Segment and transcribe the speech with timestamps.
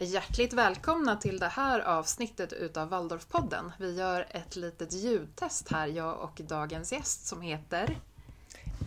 [0.00, 3.72] Hjärtligt välkomna till det här avsnittet utav Waldorfpodden.
[3.78, 7.98] Vi gör ett litet ljudtest här, jag och dagens gäst som heter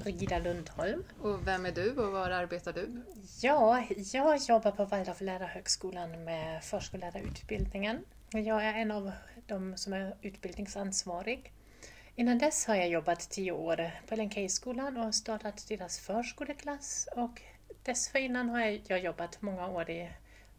[0.04, 1.04] Brigida Lundholm.
[1.22, 3.04] Och vem är du och var arbetar du?
[3.42, 8.06] Ja, jag jobbar på Waldorf lärarhögskolan med förskollärarutbildningen.
[8.30, 9.12] Jag är en av
[9.48, 11.54] de som är utbildningsansvarig.
[12.16, 17.42] Innan dess har jag jobbat tio år på LNK-skolan och startat deras förskoleklass och
[17.84, 20.10] dessförinnan har jag jobbat många år i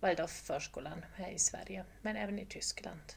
[0.03, 3.13] Waldorf-förskolan här i Sverige, men även i Tyskland.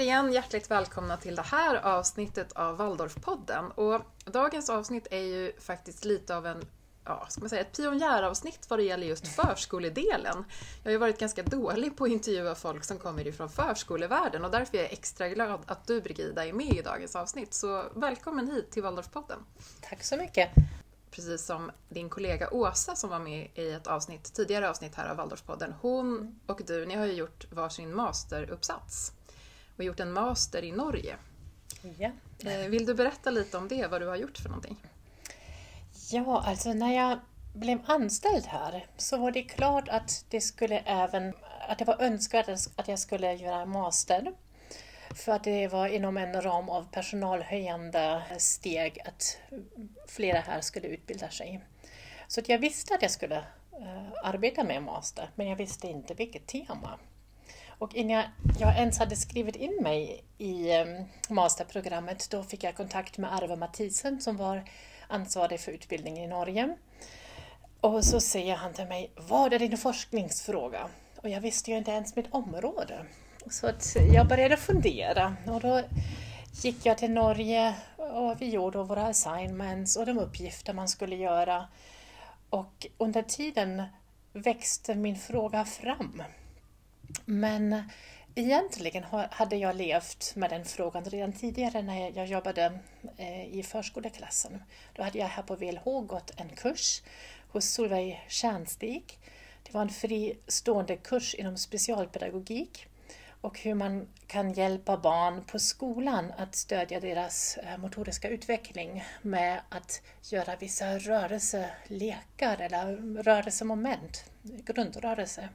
[0.00, 3.70] Återigen hjärtligt välkomna till det här avsnittet av Waldorfpodden.
[3.70, 6.64] Och dagens avsnitt är ju faktiskt lite av en
[7.04, 10.44] ja, ska man säga, ett pionjäravsnitt vad det gäller just förskoledelen.
[10.82, 14.50] Jag har ju varit ganska dålig på att intervjua folk som kommer ifrån förskolevärlden och
[14.50, 17.54] därför är jag extra glad att du Brigida är med i dagens avsnitt.
[17.54, 19.38] Så välkommen hit till Waldorfpodden.
[19.80, 20.50] Tack så mycket.
[21.10, 25.16] Precis som din kollega Åsa som var med i ett avsnitt, tidigare avsnitt här av
[25.16, 25.74] Waldorfpodden.
[25.80, 29.12] Hon och du, ni har ju gjort varsin masteruppsats
[29.80, 31.16] och gjort en master i Norge.
[31.98, 32.10] Ja.
[32.50, 34.76] Eh, vill du berätta lite om det, vad du har gjort för någonting?
[36.10, 37.18] Ja, alltså när jag
[37.54, 41.34] blev anställd här så var det klart att det skulle även
[41.68, 44.32] att det var önskvärt att jag skulle göra master.
[45.14, 49.38] För att det var inom en ram av personalhöjande steg att
[50.08, 51.60] flera här skulle utbilda sig.
[52.28, 56.14] Så att jag visste att jag skulle uh, arbeta med master, men jag visste inte
[56.14, 56.98] vilket tema.
[57.80, 58.24] Och innan
[58.58, 63.56] jag ens hade skrivit in mig i ehm, masterprogrammet då fick jag kontakt med Arve
[63.56, 64.64] Mathisen som var
[65.08, 66.76] ansvarig för utbildningen i Norge.
[67.80, 70.88] Och så säger han till mig, vad är din forskningsfråga?
[71.16, 73.06] Och jag visste ju inte ens mitt område.
[73.50, 75.82] Så att jag började fundera och då
[76.62, 81.68] gick jag till Norge och vi gjorde våra assignments och de uppgifter man skulle göra.
[82.50, 83.82] Och under tiden
[84.32, 86.22] växte min fråga fram.
[87.24, 87.82] Men
[88.34, 92.78] egentligen hade jag levt med den frågan redan tidigare när jag jobbade
[93.16, 94.62] eh, i förskoleklassen.
[94.94, 97.02] Då hade jag här på VLH gått en kurs
[97.48, 99.18] hos Solveig Tjärnstig.
[99.62, 102.86] Det var en fristående kurs inom specialpedagogik
[103.40, 109.60] och hur man kan hjälpa barn på skolan att stödja deras eh, motoriska utveckling med
[109.68, 115.48] att göra vissa rörelselekar eller rörelsemoment, grundrörelse.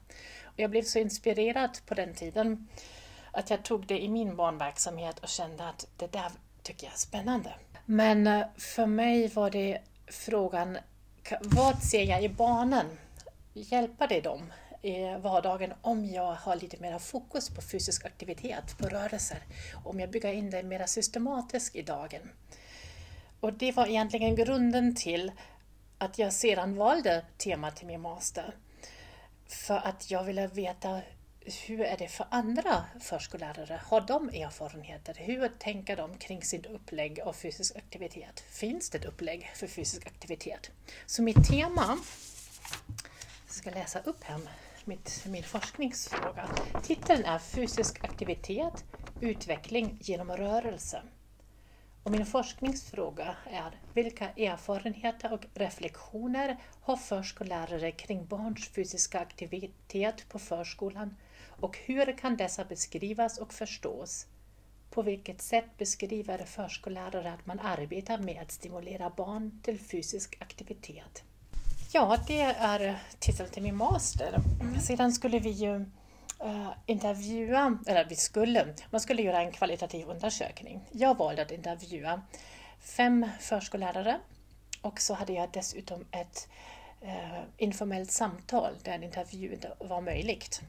[0.55, 2.67] Jag blev så inspirerad på den tiden
[3.31, 6.31] att jag tog det i min barnverksamhet och kände att det där
[6.63, 7.53] tycker jag är spännande.
[7.85, 10.77] Men eh, för mig var det frågan,
[11.41, 12.85] vad ser jag i barnen?
[13.53, 18.87] Hjälper det dem i vardagen om jag har lite mer fokus på fysisk aktivitet, på
[18.87, 19.37] rörelser?
[19.83, 22.21] Om jag bygger in det mer systematiskt i dagen?
[23.39, 25.31] Och det var egentligen grunden till
[25.97, 28.55] att jag sedan valde tema till min master.
[29.47, 31.01] För att jag ville veta
[31.67, 33.81] hur är det för andra förskollärare?
[33.85, 35.15] Har de erfarenheter?
[35.17, 38.39] Hur tänker de kring sitt upplägg av fysisk aktivitet?
[38.39, 40.71] Finns det ett upplägg för fysisk aktivitet?
[41.05, 41.97] Så mitt tema,
[43.45, 44.39] jag ska läsa upp här
[44.87, 46.49] mitt, min forskningsfråga.
[46.83, 48.83] Titeln är Fysisk aktivitet,
[49.21, 51.01] utveckling genom rörelse.
[52.05, 60.39] Och min forskningsfråga är vilka erfarenheter och reflektioner har förskollärare kring barns fysiska aktivitet på
[60.39, 61.15] förskolan
[61.49, 64.27] och hur kan dessa beskrivas och förstås?
[64.89, 71.23] På vilket sätt beskriver förskollärare att man arbetar med att stimulera barn till fysisk aktivitet?
[71.91, 74.39] Ja, det är titeln till min master.
[74.61, 74.79] Mm.
[74.79, 75.85] Sedan skulle vi ju
[76.43, 80.81] uh, intervjua, eller vi skulle, man skulle göra en kvalitativ undersökning.
[80.91, 82.21] Jag valde att intervjua
[82.79, 84.19] fem förskollärare
[84.81, 86.47] och så hade jag dessutom ett
[87.03, 90.61] uh, informellt samtal där en intervju inte var möjligt.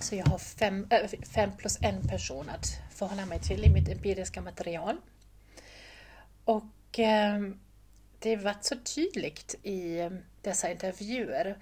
[0.00, 3.88] Så jag har fem, äh, fem plus en person att förhålla mig till i mitt
[3.88, 4.96] empiriska material.
[6.44, 7.40] Och äh,
[8.18, 10.10] det var så tydligt i
[10.42, 11.58] dessa intervjuer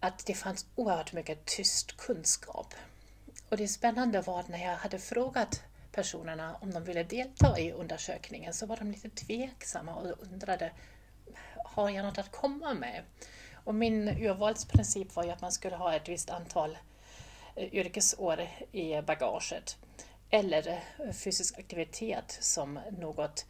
[0.00, 2.74] att det fanns oerhört mycket tyst kunskap.
[3.48, 5.62] Och det spännande var att när jag hade frågat
[5.92, 10.72] personerna om de ville delta i undersökningen så var de lite tveksamma och undrade
[11.54, 13.02] har jag något att komma med?
[13.64, 16.78] Och min urvalsprincip var ju att man skulle ha ett visst antal
[17.54, 19.76] eh, yrkesår i bagaget.
[20.30, 23.46] eller eh, fysisk aktivitet som något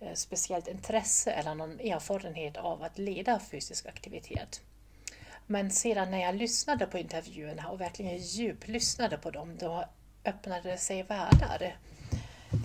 [0.00, 4.62] eh, speciellt intresse eller någon erfarenhet av att leda fysisk aktivitet.
[5.50, 9.84] Men sedan när jag lyssnade på intervjuerna och verkligen djuplyssnade på dem, då
[10.24, 11.76] öppnade det sig världar.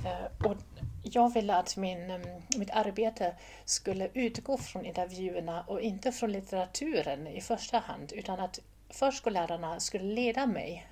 [0.05, 0.57] Eh, och
[1.03, 3.35] jag ville att min, mm, mitt arbete
[3.65, 8.59] skulle utgå från intervjuerna och inte från litteraturen i första hand, utan att
[8.89, 10.87] förskollärarna skulle leda mig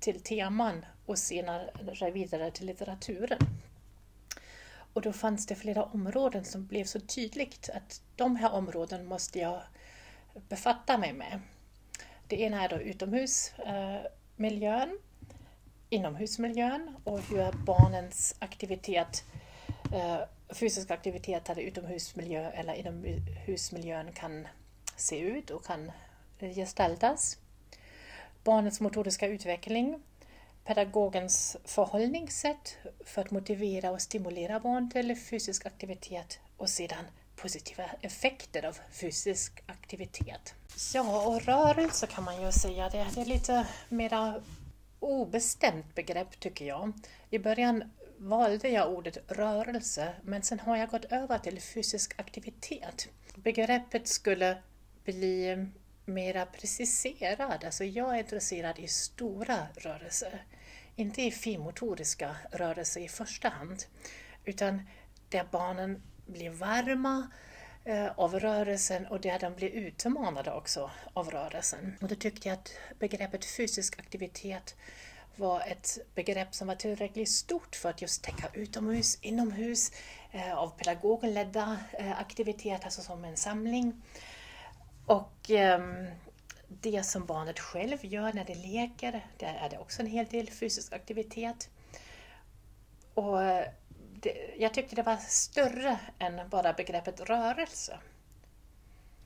[0.00, 3.38] till teman och senare vidare till litteraturen.
[4.92, 9.38] Och då fanns det flera områden som blev så tydligt att de här områdena måste
[9.38, 9.62] jag
[10.48, 11.40] befatta mig med.
[12.26, 14.98] Det ena är då utomhusmiljön,
[15.90, 19.24] inomhusmiljön och hur barnens aktivitet,
[19.92, 20.18] eh,
[20.48, 24.48] fysisk aktivitet i utomhusmiljö eller inomhusmiljön kan
[24.96, 25.92] se ut och kan
[26.40, 27.38] gestaltas.
[28.44, 30.02] Barnets motoriska utveckling,
[30.64, 37.04] pedagogens förhållningssätt för att motivera och stimulera barn till fysisk aktivitet och sedan
[37.36, 40.54] positiva effekter av fysisk aktivitet.
[40.94, 44.42] Ja, och rörelse kan man ju säga, det, är lite mera
[45.00, 46.92] obestämt begrepp tycker jag.
[47.30, 53.08] I början valde jag ordet rörelse, men sen har jag gått över till fysisk aktivitet.
[53.34, 54.58] Begreppet skulle
[55.04, 55.66] bli
[56.04, 60.44] mera preciserad, alltså jag är intresserad i stora rörelser,
[60.96, 63.84] inte i finmotoriska rörelser i första hand,
[64.44, 64.82] utan
[65.28, 67.30] där barnen blir varma
[67.84, 71.96] eh, av rörelsen och där de blir utmanade också av rörelsen.
[72.00, 74.76] Och då tyckte jag att begreppet fysisk aktivitet
[75.36, 79.92] var ett begrepp som var tillräckligt stort för att just täcka utomhus, inomhus,
[80.30, 84.02] eh, av pedagogen ledda eh, aktiviteter, alltså som en samling.
[85.06, 85.80] Och eh,
[86.68, 90.50] det som barnet själv gör när det leker, där är det också en hel del
[90.50, 91.68] fysisk aktivitet.
[93.14, 93.38] Och
[94.26, 97.98] det, jag tyckte det var större än bara begreppet rörelse.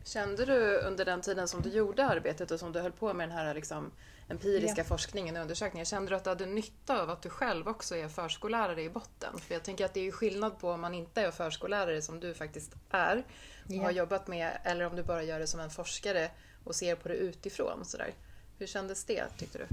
[0.05, 3.29] Kände du under den tiden som du gjorde arbetet och som du höll på med
[3.29, 3.93] den här liksom
[4.29, 4.85] empiriska ja.
[4.85, 8.09] forskningen och undersökningen, kände du att du hade nytta av att du själv också är
[8.09, 9.39] förskollärare i botten?
[9.39, 12.35] För jag tänker att det är skillnad på om man inte är förskollärare som du
[12.35, 13.17] faktiskt är
[13.65, 13.83] och ja.
[13.83, 16.31] har jobbat med, eller om du bara gör det som en forskare
[16.65, 17.85] och ser på det utifrån.
[17.85, 18.15] Sådär.
[18.59, 19.67] Hur kändes det, tyckte du?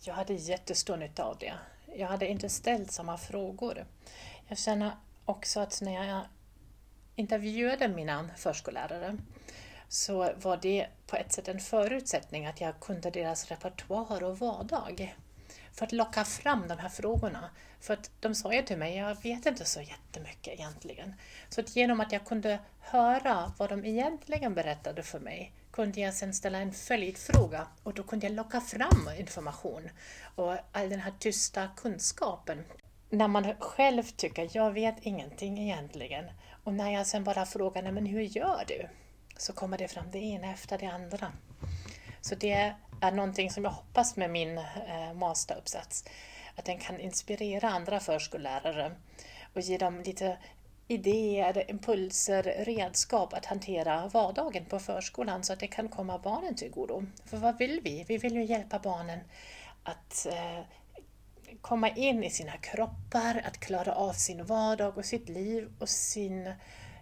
[0.00, 1.54] Jag hade jättestor nytta av det.
[1.86, 3.84] Jag hade inte ställt samma frågor.
[4.50, 4.92] Jag känner
[5.24, 6.22] också att när jag
[7.14, 9.16] intervjuade mina förskollärare
[9.88, 15.16] så var det på ett sätt en förutsättning att jag kunde deras repertoar och vardag.
[15.72, 17.50] För att locka fram de här frågorna.
[17.80, 21.14] För att de sa ju till mig, jag vet inte så jättemycket egentligen.
[21.48, 26.14] Så att genom att jag kunde höra vad de egentligen berättade för mig kunde jag
[26.14, 29.90] sedan ställa en följdfråga och då kunde jag locka fram information
[30.34, 32.64] och all den här tysta kunskapen
[33.10, 36.24] när man själv tycker jag vet ingenting egentligen
[36.64, 38.88] och när jag sen bara frågar men hur gör du?
[39.36, 41.32] Så kommer det fram det ena efter det andra.
[42.20, 46.04] Så det är någonting som jag hoppas med min eh, masteruppsats,
[46.56, 48.92] att den kan inspirera andra förskollärare
[49.54, 50.38] och ge dem lite
[50.88, 56.70] idéer, impulser, redskap att hantera vardagen på förskolan så att det kan komma barnen till
[56.70, 57.02] godo.
[57.24, 58.04] För vad vill vi?
[58.08, 59.20] Vi vill ju hjälpa barnen
[59.82, 60.60] att eh,
[61.60, 66.52] komma in i sina kroppar, att klara av sin vardag och sitt liv och sin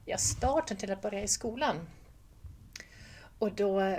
[0.04, 1.88] ja, starten till att börja i skolan.
[3.38, 3.98] Och då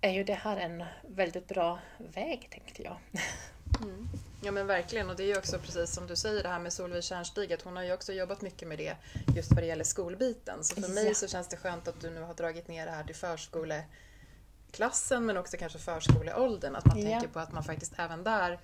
[0.00, 2.96] är ju det här en väldigt bra väg, tänkte jag.
[3.82, 4.08] Mm.
[4.42, 6.72] Ja men verkligen och det är ju också precis som du säger det här med
[6.72, 8.96] Solveig Tjärnstig att hon har ju också jobbat mycket med det
[9.36, 10.64] just vad det gäller skolbiten.
[10.64, 11.14] Så för mig ja.
[11.14, 15.36] så känns det skönt att du nu har dragit ner det här till förskoleklassen men
[15.36, 16.76] också kanske förskoleåldern.
[16.76, 17.08] Att man ja.
[17.08, 18.58] tänker på att man faktiskt även där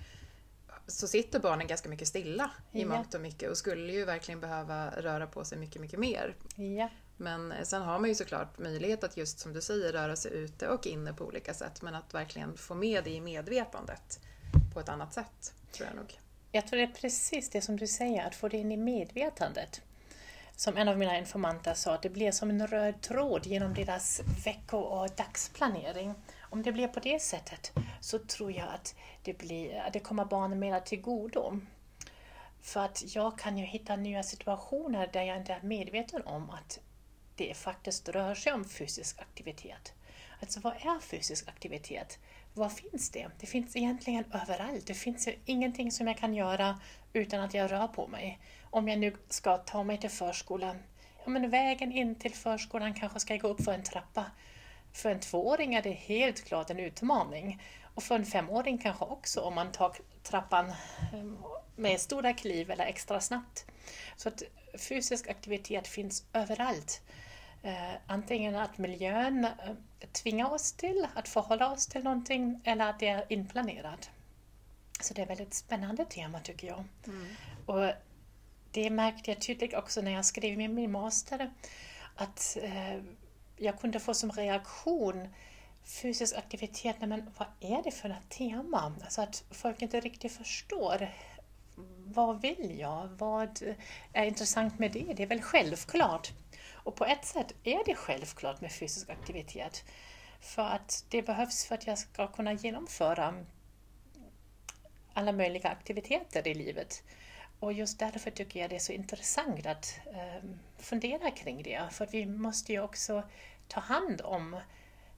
[0.87, 2.87] så sitter barnen ganska mycket stilla i ja.
[2.87, 6.35] mångt och mycket och skulle ju verkligen behöva röra på sig mycket, mycket mer.
[6.57, 6.89] Ja.
[7.17, 10.69] Men sen har man ju såklart möjlighet att just som du säger röra sig ute
[10.69, 14.21] och inne på olika sätt men att verkligen få med det i medvetandet
[14.75, 16.19] på ett annat sätt tror jag nog.
[16.53, 19.83] Jag tror det är precis det som du säger, att få det in i medvetandet.
[20.57, 24.21] Som en av mina informanter sa, att det blir som en röd tråd genom deras
[24.45, 26.15] vecko och dagsplanering.
[26.51, 30.25] Om det blir på det sättet så tror jag att det, blir, att det kommer
[30.25, 31.61] barnen mera till godo.
[32.61, 36.81] För att jag kan ju hitta nya situationer där jag inte är medveten om att
[37.37, 39.93] det faktiskt rör sig om fysisk aktivitet.
[40.41, 42.19] Alltså vad är fysisk aktivitet?
[42.55, 43.31] Var finns det?
[43.41, 44.87] Det finns egentligen överallt.
[44.87, 46.81] Det finns ingenting som jag kan göra
[47.13, 48.41] utan att jag rör på mig.
[48.71, 50.77] Om jag nu ska ta mig till förskolan,
[51.25, 54.25] ja men vägen in till förskolan kanske ska jag gå upp för en trappa.
[54.97, 57.63] För en tvååring är det helt klart en utmaning.
[57.95, 60.73] Och för en femåring kanske också om man tar trappan
[61.13, 61.39] ehm,
[61.77, 63.67] med stora kliv eller extra snabbt.
[64.17, 64.43] Så att
[64.79, 67.03] fysisk aktivitet finns överallt.
[67.63, 69.53] Eh, antingen att miljön eh,
[70.13, 74.11] tvingar oss till att förhålla oss till någonting eller att det är inplanerat.
[75.01, 76.85] Så det är ett väldigt spännande tema tycker jag.
[77.07, 77.27] Mm.
[77.67, 77.93] Och
[78.71, 81.51] det märkte jag tydligt också när jag skrev min master
[82.15, 83.01] att eh,
[83.57, 85.29] jag kunde få som reaktion
[85.85, 88.95] fysisk aktivitet, men vad är det för ett tema?
[89.03, 91.09] Alltså att folk inte riktigt förstår.
[92.05, 93.09] Vad vill jag?
[93.09, 93.77] Vad
[94.13, 95.13] är intressant med det?
[95.17, 96.33] Det är väl självklart.
[96.73, 99.85] Och på ett sätt är det självklart med fysisk aktivitet.
[100.41, 103.45] För att det behövs för att jag ska kunna genomföra
[105.13, 107.03] alla möjliga aktiviteter i livet.
[107.61, 110.45] Och just därför tycker jag det är så intressant att eh,
[110.79, 111.83] fundera kring det.
[111.91, 113.23] För vi måste ju också
[113.69, 114.55] ta hand om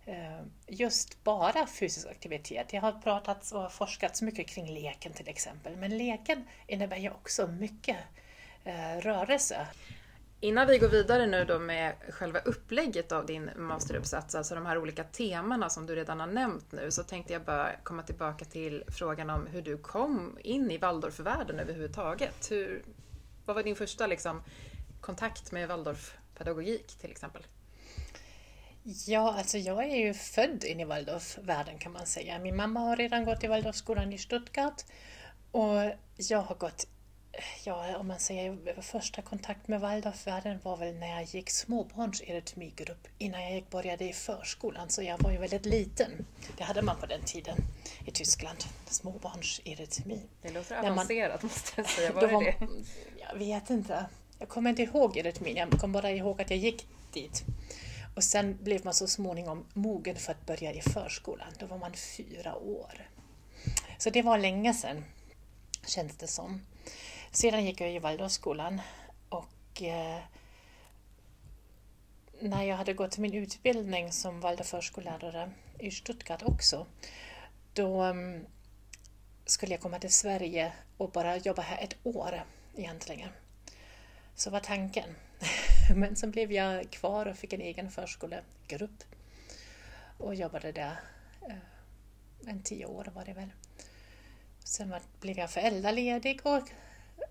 [0.07, 2.69] eh, just bara fysisk aktivitet.
[2.69, 5.77] Det har pratats och forskats mycket kring leken till exempel.
[5.77, 7.97] Men leken innebär ju också mycket
[8.65, 9.67] eh, rörelse.
[10.41, 14.79] Innan vi går vidare nu då med själva upplägget av din masteruppsats, alltså de här
[14.79, 18.85] olika temana som du redan har nämnt nu, så tänkte jag bara komma tillbaka till
[18.89, 22.51] frågan om hur du kom in i Waldorfvärlden överhuvudtaget.
[22.51, 22.85] Hur,
[23.45, 24.43] vad var din första liksom,
[25.01, 27.47] kontakt med Waldorfpedagogik till exempel?
[29.07, 32.39] Ja, alltså jag är ju född in i Waldorfvärlden kan man säga.
[32.39, 34.85] Min mamma har redan gått i Waldorfskolan i Stuttgart
[35.53, 36.87] och jag har gått
[37.65, 43.55] ja, om man säger första kontakt med Waldorfvärlden var väl när jag gick småbarnserytmigrupp innan
[43.55, 46.27] jag började i förskolan, så jag var ju väldigt liten.
[46.57, 47.57] Det hade man på den tiden
[48.05, 50.21] i Tyskland, småbarnserytmi.
[50.43, 52.55] Det låter avancerat man, måste jag säga, var var, det?
[53.17, 54.07] Jag vet inte.
[54.39, 57.45] Jag kommer inte ihåg erytmin, jag kommer bara ihåg att jag gick dit.
[58.15, 61.49] Och sen blev man så småningom mogen för att börja i förskolan.
[61.59, 63.09] Då var man fyra år.
[63.99, 65.05] Så det var länge sedan,
[65.87, 66.61] känns det som.
[67.31, 68.81] Sedan gick jag i Waldorfskolan
[69.29, 70.21] och eh,
[72.41, 76.87] när jag hade gått min utbildning som Waldorfförskollärare i Stuttgart också,
[77.73, 78.47] då um,
[79.47, 82.45] skulle jag komma till Sverige och bara jobba här ett år
[82.77, 83.31] egentligen.
[84.35, 85.15] Så var tanken.
[85.97, 89.05] Men sen blev jag kvar och fick en egen förskolegrupp
[90.19, 91.01] och jobbade där
[91.49, 91.57] eh,
[92.47, 93.53] en tio år var det väl.
[94.65, 96.71] Sen blev jag föräldraledig och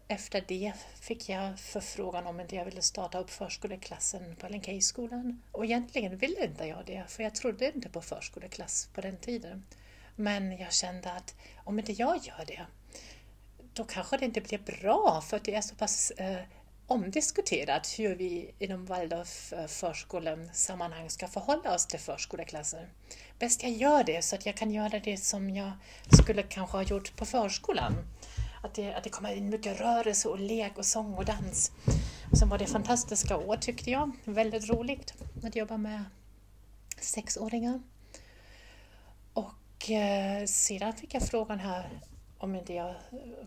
[0.08, 5.42] efter det fick jag förfrågan om inte jag ville starta upp förskoleklassen på Lenkejskolan.
[5.52, 9.66] Och egentligen ville inte jag det, för jag trodde inte på förskoleklass på den tiden.
[10.16, 12.66] Men jag kände att om inte jag gör det,
[13.74, 16.42] då kanske det inte blir bra, för det är så pass eh,
[16.88, 22.86] omdiskuterat hur vi inom Waldorf eh, förskolesammanhang ska förhålla oss till förskoleklassen.
[23.40, 25.72] Bäst jag gör det så att jag kan göra det som jag
[26.20, 27.94] skulle kanske ha gjort på förskolan.
[28.68, 31.72] Att det, att det kommer in mycket rörelse och lek och sång och dans.
[32.32, 34.12] Och sen var det fantastiska år tyckte jag.
[34.24, 36.04] Väldigt roligt att jobba med
[37.00, 37.82] sexåringar.
[39.34, 42.00] Och eh, sedan fick jag frågan här
[42.38, 42.96] om inte jag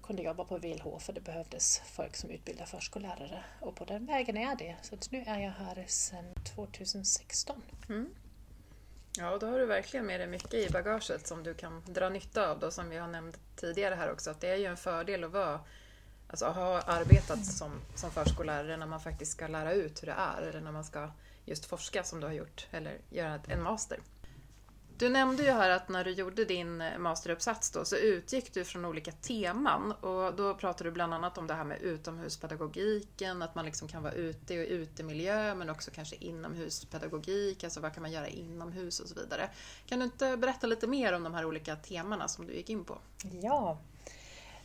[0.03, 3.45] kunde jobba på VLH för det behövdes folk som utbildar förskollärare.
[3.61, 4.77] Och på den vägen är det.
[4.83, 6.25] Så nu är jag här sedan
[6.55, 7.63] 2016.
[7.89, 8.09] Mm.
[9.19, 12.51] Ja, då har du verkligen med dig mycket i bagaget som du kan dra nytta
[12.51, 15.25] av då, som vi har nämnt tidigare här också, att det är ju en fördel
[15.25, 15.61] att vara
[16.31, 20.43] Alltså ha arbetat som, som förskollärare när man faktiskt ska lära ut hur det är
[20.43, 21.11] eller när man ska
[21.45, 23.99] just forska som du har gjort eller göra en master.
[25.01, 28.65] Du nämnde ju här att när du gjorde din eh, masteruppsats då, så utgick du
[28.65, 33.55] från olika teman och då pratade du bland annat om det här med utomhuspedagogiken, att
[33.55, 38.13] man liksom kan vara ute i utemiljö men också kanske inomhuspedagogik, alltså vad kan man
[38.13, 39.51] göra inomhus och så vidare.
[39.87, 42.85] Kan du inte berätta lite mer om de här olika temana som du gick in
[42.85, 42.99] på?
[43.43, 43.79] Ja,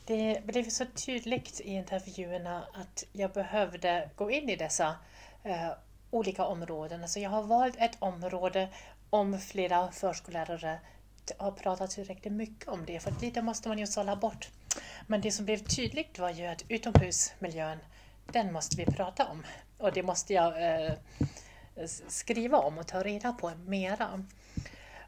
[0.05, 4.95] det blev så tydligt i intervjuerna att jag behövde gå in i dessa
[5.43, 5.71] eh,
[6.15, 7.01] olika områden.
[7.01, 8.69] Alltså jag har valt ett område
[9.09, 10.79] om flera förskollärare
[11.37, 14.49] har pratat tillräckligt mycket om det, för lite måste man ju sålla bort.
[15.07, 17.77] Men det som blev tydligt var ju att utomhusmiljön,
[18.31, 19.43] den måste vi prata om.
[19.77, 20.93] Och det måste jag eh,
[22.07, 24.25] skriva om och ta reda på mera.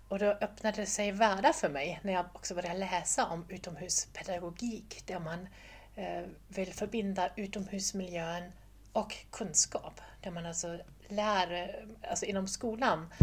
[0.08, 5.04] Och då öppnade det sig världar för mig när jag också började läsa om utomhuspedagogik,
[5.06, 5.48] där man
[5.96, 8.52] eh, vill förbinda utomhusmiljön
[8.94, 10.02] och kunskap.
[10.22, 13.14] Där man alltså lär, alltså inom skolan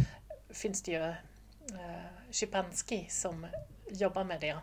[0.50, 1.14] finns det ju eh,
[2.32, 3.46] Schipanski som
[3.90, 4.56] jobbar med det.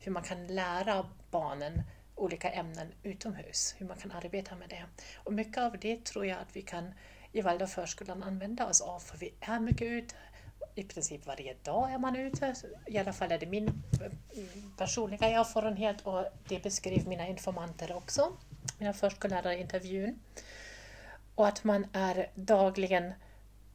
[0.00, 1.82] Hur man kan lära barnen
[2.14, 4.84] olika ämnen utomhus, hur man kan arbeta med det.
[5.16, 6.92] Och mycket av det tror jag att vi kan
[7.32, 10.14] i Waldorf förskolan använda oss av, för vi är mycket ute
[10.74, 12.54] i princip varje dag är man ute.
[12.86, 14.12] I alla fall är det min eh,
[14.76, 18.32] personliga erfarenhet och det beskrev mina informanter också,
[18.78, 20.18] mina förskollärare i intervjun.
[21.38, 23.12] Och att man är dagligen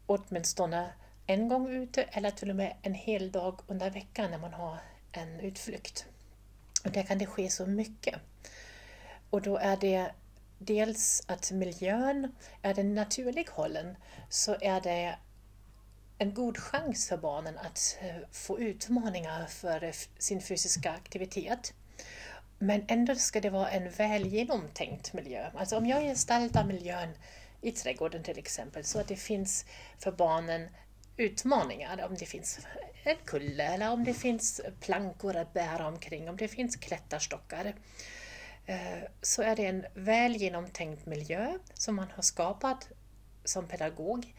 [0.05, 0.89] åtminstone
[1.27, 4.77] en gång ute eller till och med en hel dag under veckan när man har
[5.11, 6.05] en utflykt.
[6.85, 8.15] Och där kan det ske så mycket.
[9.29, 10.11] Och då är det
[10.59, 13.97] dels att miljön, är den naturlig hållen
[14.29, 15.15] så är det
[16.17, 21.73] en god chans för barnen att eh, få utmaningar för eh, sin fysiska aktivitet.
[22.59, 25.49] Men ändå ska det vara en väl genomtänkt miljö.
[25.55, 27.09] Alltså om jag gestaltar miljön
[27.63, 29.65] i trädgården till exempel så att det finns
[29.99, 30.67] för barnen
[31.17, 32.59] utmaningar, om det finns
[33.03, 37.73] en kulle eller om det finns plankor att bära omkring, om det finns klätterstockar.
[38.65, 42.89] Eh, så är det en väl genomtänkt miljö som man har skapat
[43.43, 44.35] som pedagog.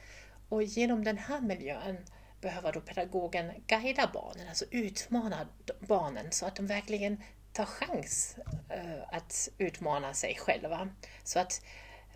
[0.49, 1.97] Och genom den här miljön
[2.41, 5.49] behöver då pedagogen guida barnen, alltså utmana
[5.81, 8.37] barnen så att de verkligen tar chans
[8.69, 10.89] eh, att utmana sig själva.
[11.25, 11.63] Så att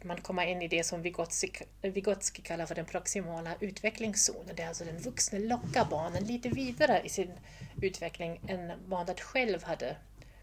[0.03, 4.57] man kommer in i det som Vygotsky, Vygotsky kallar för den proximala utvecklingszonen.
[4.57, 7.33] Det är alltså den vuxne lockar barnen lite vidare i sin
[7.83, 9.97] utveckling än barnet själv hade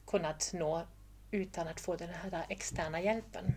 [0.07, 0.87] kunnat nå
[1.31, 3.55] utan att få den här externa hjälpen.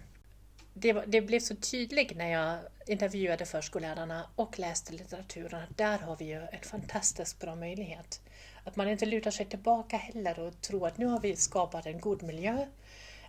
[0.75, 6.17] Det, det blev så tydligt när jag intervjuade förskollärarna och läste litteraturen att där har
[6.17, 8.21] vi ju en fantastiskt bra möjlighet.
[8.65, 12.01] Att man inte lutar sig tillbaka heller och tror att nu har vi skapat en
[12.01, 12.67] god miljö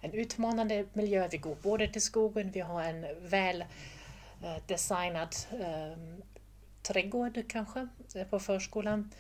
[0.02, 1.28] en utmanande miljö.
[1.32, 3.62] Vi går både till skogen, vi har en väl
[4.44, 5.98] eh, designad eh,
[6.82, 9.12] trädgård kanske eh, på förskolan.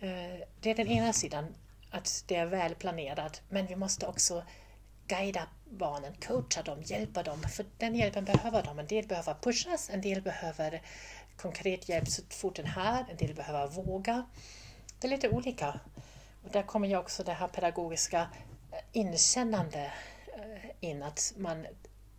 [0.00, 1.54] Eh, det är den ena sidan,
[1.90, 4.42] att det är väl planerat, men vi måste också
[5.06, 8.78] guida barnen, coacha dem, hjälpa dem, för den hjälpen behöver de.
[8.78, 10.82] En del behöver pushas, en del behöver
[11.36, 14.26] konkret hjälp, så fort den här, en del behöver våga.
[15.00, 15.80] Det är lite olika.
[16.44, 18.28] Och där kommer ju också det här pedagogiska
[18.92, 19.92] inkännande
[20.36, 21.66] eh, in, att man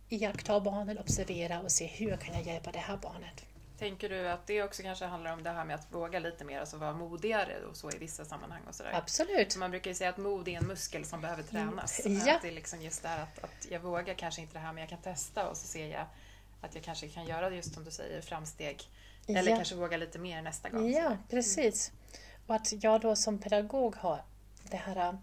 [0.08, 3.44] iakttar barnen, observerar och ser hur kan jag hjälpa det här barnet.
[3.78, 6.60] Tänker du att det också kanske handlar om det här med att våga lite mer,
[6.60, 8.90] alltså vara modigare och så i vissa sammanhang och sådär?
[8.94, 9.56] Absolut.
[9.56, 12.00] Man brukar ju säga att mod är en muskel som behöver tränas.
[12.06, 12.26] Mm.
[12.26, 12.36] Ja.
[12.36, 14.72] Att det är liksom just det här att, att jag vågar kanske inte det här
[14.72, 16.06] men jag kan testa och så ser jag
[16.60, 18.82] att jag kanske kan göra just som du säger, framsteg.
[19.26, 19.56] Eller Ja.
[19.56, 20.90] kanske våga lite mer nästa gång.
[20.92, 21.18] Ja, sådär.
[21.30, 21.92] precis.
[22.46, 24.22] Och att jag då som pedagog har
[24.70, 25.18] det här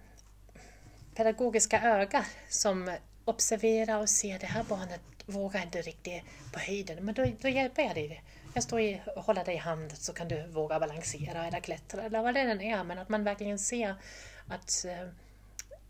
[1.16, 6.24] pedagogiska öga som observerar och ser det här barnet vågar inte riktigt
[6.54, 8.24] på höjden, men då, då hjälper jag dig.
[8.54, 12.22] Jag står i, håller dig i handen så kan du våga balansera eller klättra eller
[12.22, 13.96] vad det än är, men att man verkligen ser
[14.48, 15.08] att eh,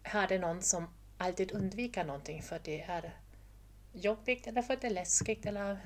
[0.03, 3.13] här är det någon som alltid undviker någonting för att det är
[3.93, 5.79] jobbigt eller för att det är läskigt eller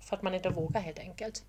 [0.00, 1.44] för att man inte vågar helt enkelt.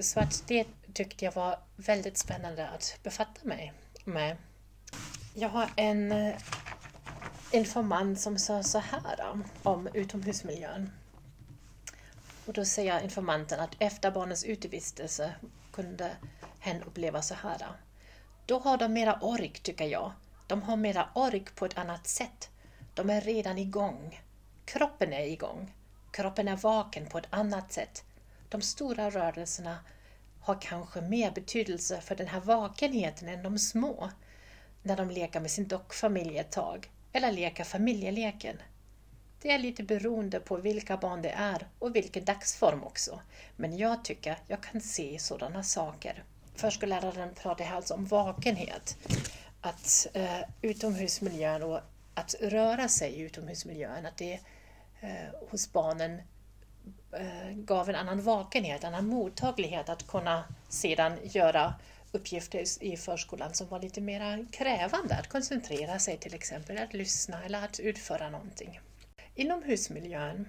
[0.00, 3.72] Så att det tyckte jag var väldigt spännande att befatta mig
[4.04, 4.36] med.
[5.36, 6.34] Jag har en eh,
[7.50, 10.90] informant som sa så här eh, om utomhusmiljön.
[12.46, 15.34] Och då säger informanten att efter barnens utevistelse
[15.72, 16.10] kunde
[16.58, 17.60] hen uppleva så här.
[17.60, 17.66] Eh.
[18.46, 20.12] Då har de mera ork, tycker jag.
[20.46, 22.50] De har mera ork på ett annat sätt.
[22.94, 24.20] De är redan igång.
[24.64, 25.74] Kroppen är igång.
[26.10, 28.04] Kroppen är vaken på ett annat sätt.
[28.48, 29.78] De stora rörelserna
[30.40, 34.10] har kanske mer betydelse för den här vakenheten än de små.
[34.86, 38.56] När de leker med sin dockfamilj ett tag, eller leker familjeleken.
[39.42, 43.20] Det är lite beroende på vilka barn det är och vilken dagsform också.
[43.56, 46.24] Men jag tycker jag kan se sådana saker.
[46.54, 48.96] Förskolläraren pratar alltså om vakenhet.
[49.60, 51.80] Att eh, utomhusmiljön och
[52.14, 54.40] att röra sig i utomhusmiljön, att det
[55.00, 56.20] eh, hos barnen
[57.12, 61.74] eh, gav en annan vakenhet, en annan mottaglighet att kunna sedan göra
[62.14, 67.44] uppgifter i förskolan som var lite mer krävande, att koncentrera sig till exempel, att lyssna
[67.44, 68.80] eller att utföra någonting.
[69.34, 70.48] Inomhusmiljön,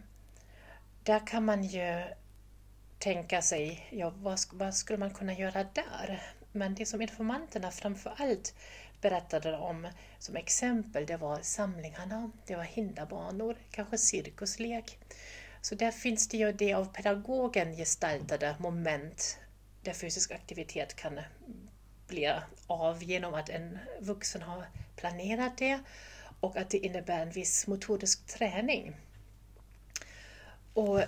[1.04, 2.04] där kan man ju
[3.00, 6.22] tänka sig, ja, vad, vad skulle man kunna göra där?
[6.52, 8.54] Men det som informanterna framför allt
[9.02, 9.88] berättade om
[10.20, 14.98] som exempel, det var samlingarna, det var hinderbanor, kanske cirkuslek.
[15.62, 19.40] Så där finns det ju det av pedagogen gestaltade moment
[19.86, 21.20] där fysisk aktivitet kan
[22.08, 22.34] bli
[22.68, 25.80] av genom att en vuxen har planerat det
[26.40, 28.96] och att det innebär en viss motorisk träning.
[30.74, 31.02] Och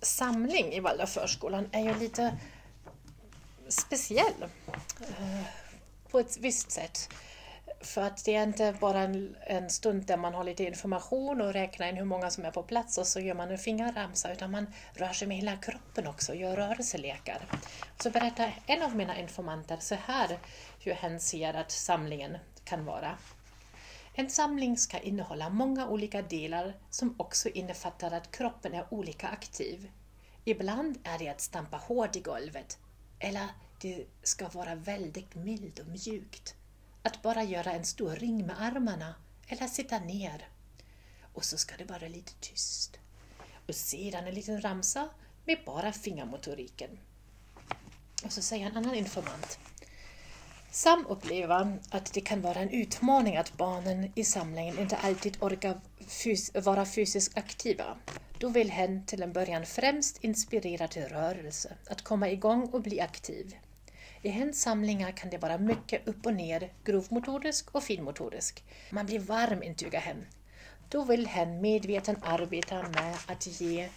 [0.00, 2.38] samling i Waldorfförskolan är ju lite
[3.68, 4.42] speciell
[5.00, 5.46] eh,
[6.10, 7.08] på ett visst sätt
[7.80, 11.52] för att det är inte bara en, en, stund där man har lite information och
[11.52, 14.50] räknar in hur många som är på plats och så gör man en fingerramsa, utan
[14.50, 17.46] man rör sig med hela kroppen också och gör rörelselekar.
[17.98, 20.38] Så berättar en av mina informanter så här
[20.80, 23.18] hur hen ser att samlingen kan vara.
[24.14, 29.90] En samling ska innehålla många olika delar som också innefattar att kroppen är olika aktiv.
[30.44, 32.78] Ibland är det att stampa hårt i golvet,
[33.18, 33.46] eller
[33.80, 36.55] det ska vara väldigt mild och mjukt.
[37.06, 39.14] Att bara göra en stor ring med armarna
[39.48, 40.48] eller sitta ner.
[41.32, 42.98] Och så ska det vara lite tyst.
[43.68, 45.08] Och sedan en liten ramsa
[45.44, 46.90] med bara fingermotoriken.
[48.24, 49.58] Och så säger en annan informant.
[50.70, 55.80] Sam upplever att det kan vara en utmaning att barnen i samlingen inte alltid orkar
[56.06, 57.96] fys vara fysiskt aktiva.
[58.38, 63.00] Då vill hen till en början främst inspirera till rörelse, att komma igång och bli
[63.00, 63.56] aktiv.
[64.26, 68.64] I hens samlingar kan det vara mycket upp och ner, grovmotorisk och finmotorisk.
[68.90, 70.26] Man blir varm, intygar hen.
[70.88, 73.88] Då vill hen medveten arbeta med att ge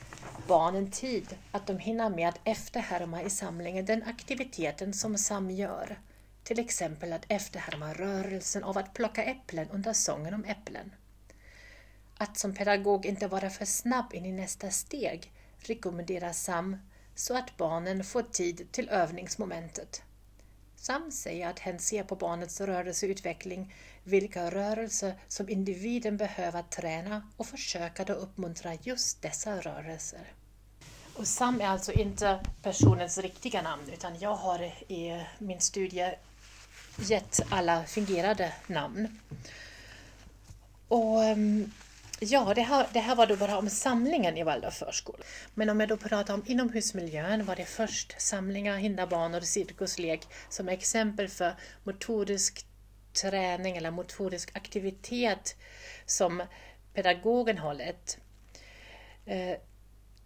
[0.47, 5.99] barnen tid, att de hinner med att efterhärma i samlingen den aktiviteten som Sam gör.
[6.43, 10.95] Till exempel att efterhärma rörelsen av att plocka äpplen under sången om äpplen.
[12.17, 16.77] Att som pedagog inte vara för snabb in i nästa steg rekommenderar Sam
[17.15, 20.03] så att barnen får tid till övningsmomentet.
[20.81, 27.45] Sam säger att hen ser på barnets rörelseutveckling, vilka rörelser som individen behöver träna och
[27.47, 30.33] försöka då uppmuntra just dessa rörelser.
[31.15, 36.13] Och Sam är alltså inte personens riktiga namn utan jag har i min studie
[36.99, 39.19] gett alla fingerade namn.
[40.87, 41.71] Och ehm,
[42.21, 45.23] Ja, det här, det här var då bara om samlingen i Waldorf förskola.
[45.53, 51.27] Men om jag då pratar om inomhusmiljön var det först samlingar, hinderbanor, cirkuslek som exempel
[51.27, 51.53] för
[51.83, 52.65] motorisk
[53.21, 55.55] träning eller motorisk aktivitet
[56.05, 56.43] som
[56.93, 58.17] pedagogen har lett.
[59.25, 59.57] Eh,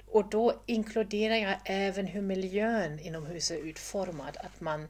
[0.08, 4.90] och då inkluderar jag även hur miljön inomhus är utformad, att man eh,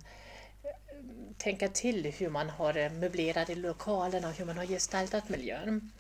[1.37, 5.91] tänker till hur man har möblerat i lokalerna och hur man har gestaltat miljön.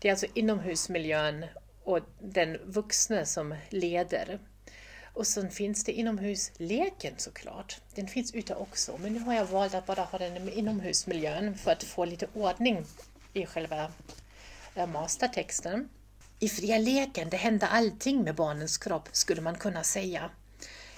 [0.00, 1.44] Det är alltså inomhusmiljön
[1.84, 4.38] och den vuxne som leder.
[5.14, 7.80] Och sen finns det inomhusleken såklart.
[7.94, 11.58] Den finns ute också, men nu har jag valt att bara ha den i inomhusmiljön
[11.58, 12.84] för att få lite ordning
[13.32, 13.92] i själva
[14.74, 15.88] eh, mastertexten.
[16.38, 20.30] I fria leken, det händer allting med barnens kropp, skulle man kunna säga.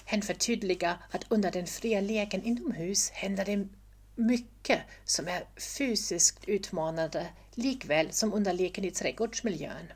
[0.04, 3.68] Hen förtydligar att under den fria leken inomhus händer det
[4.14, 5.44] mycket som är
[5.76, 9.92] fysiskt utmanande likväl som under leken i trädgårdsmiljön.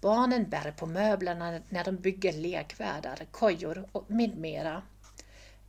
[0.00, 4.82] Barnen bär på möblerna när de bygger lekvärldar, kojor och med mera.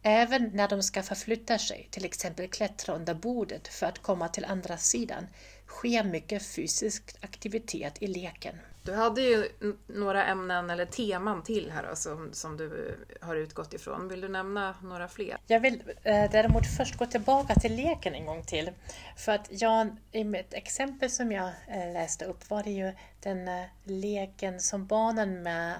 [0.01, 4.45] Även när de ska förflytta sig, till exempel klättra under bordet för att komma till
[4.45, 5.27] andra sidan,
[5.67, 8.55] sker mycket fysisk aktivitet i leken.
[8.87, 9.49] Du hade ju
[9.87, 14.07] några ämnen eller teman till här då, som, som du har utgått ifrån.
[14.07, 15.37] Vill du nämna några fler?
[15.47, 18.71] Jag vill eh, däremot först gå tillbaka till leken en gång till.
[19.17, 23.47] För att jag, i mitt exempel som jag eh, läste upp var det ju den
[23.47, 25.75] eh, leken som barnen med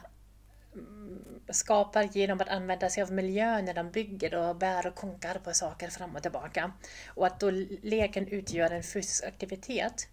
[0.73, 5.35] mm, skapar genom att använda sig av miljön när de bygger och bär och konkar
[5.35, 6.71] på saker fram och tillbaka.
[7.07, 7.49] Och att då
[7.81, 10.07] leken utgör en fysisk aktivitet.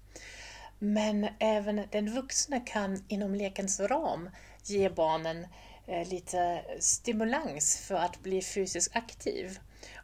[0.85, 4.31] Men även den vuxna kan inom lekens ram
[4.63, 5.47] ge barnen
[5.87, 9.59] eh, lite stimulans för att bli fysiskt aktiv.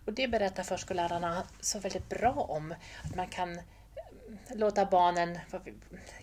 [0.06, 2.74] Och det berättar förskollärarna så väldigt bra om.
[3.04, 3.62] Att man kan eh,
[4.54, 5.38] låta barnen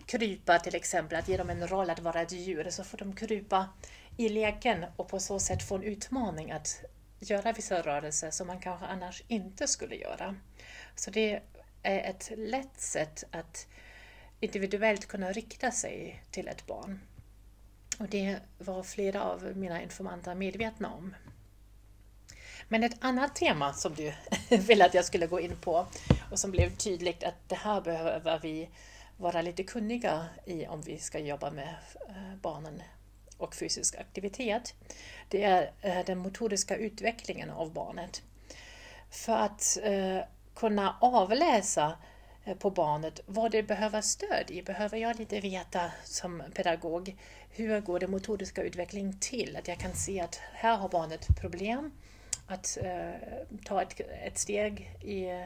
[0.06, 3.16] krypa till exempel, att ge dem en roll att vara ett djur, så får de
[3.16, 3.70] krypa
[4.18, 6.82] i leken och på så sätt få en utmaning att
[7.20, 10.36] göra vissa rörelser som man kanske annars inte skulle göra.
[10.96, 11.42] Så det
[11.84, 13.68] är ett lätt sätt att
[14.40, 17.00] individuellt kunna rikta sig till ett barn.
[18.00, 21.16] Och det var flera av mina informanter medvetna om.
[22.68, 24.14] Men ett annat tema som du
[24.58, 25.88] ville att jag skulle gå in på
[26.32, 28.70] och som blev tydligt att det här behöver vi
[29.18, 31.76] vara lite kunniga i om vi ska jobba med
[32.10, 32.82] eh, barnen
[33.38, 34.74] och fysisk aktivitet.
[35.30, 38.22] Det är eh, den motoriska utvecklingen av barnet.
[39.10, 40.20] För att eh,
[40.56, 41.98] kunna avläsa
[42.48, 44.62] Eh, på barnet vad det behöver stöd i.
[44.62, 47.16] Behöver jag lite veta som pedagog
[47.50, 49.58] hur går den motoriska utvecklingen till?
[49.58, 51.92] Att jag kan se att här har barnet problem
[52.48, 53.12] att eh,
[53.66, 55.44] ta ett, ett steg i eh,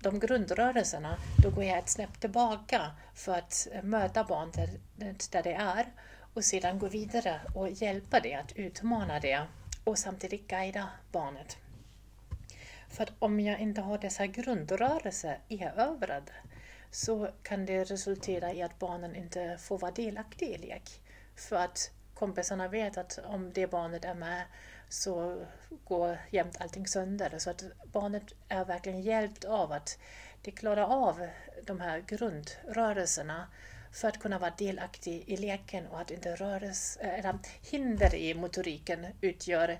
[0.00, 5.42] de grundrörelserna, då går jag ett snäpp tillbaka för att eh, möta barnet där, där
[5.42, 5.86] det är
[6.34, 9.42] och sedan gå vidare och hjälpa det att utmana det
[9.84, 11.56] och samtidigt guida barnet.
[12.92, 16.32] För att om jag inte har dessa grundrörelser erövrade
[16.90, 21.00] så kan det resultera i att barnen inte får vara delaktiga i lek.
[21.36, 24.42] För att kompisarna vet att om det barnet är med
[24.88, 25.44] så
[25.84, 27.38] går jämt allting sönder.
[27.38, 29.98] Så att barnet är verkligen hjälpt av att
[30.42, 31.28] det klarar av
[31.66, 33.48] de här grundrörelserna
[33.92, 37.38] för att kunna vara delaktig i leken och att inte rörelse, eller
[37.70, 39.78] hinder i motoriken utgör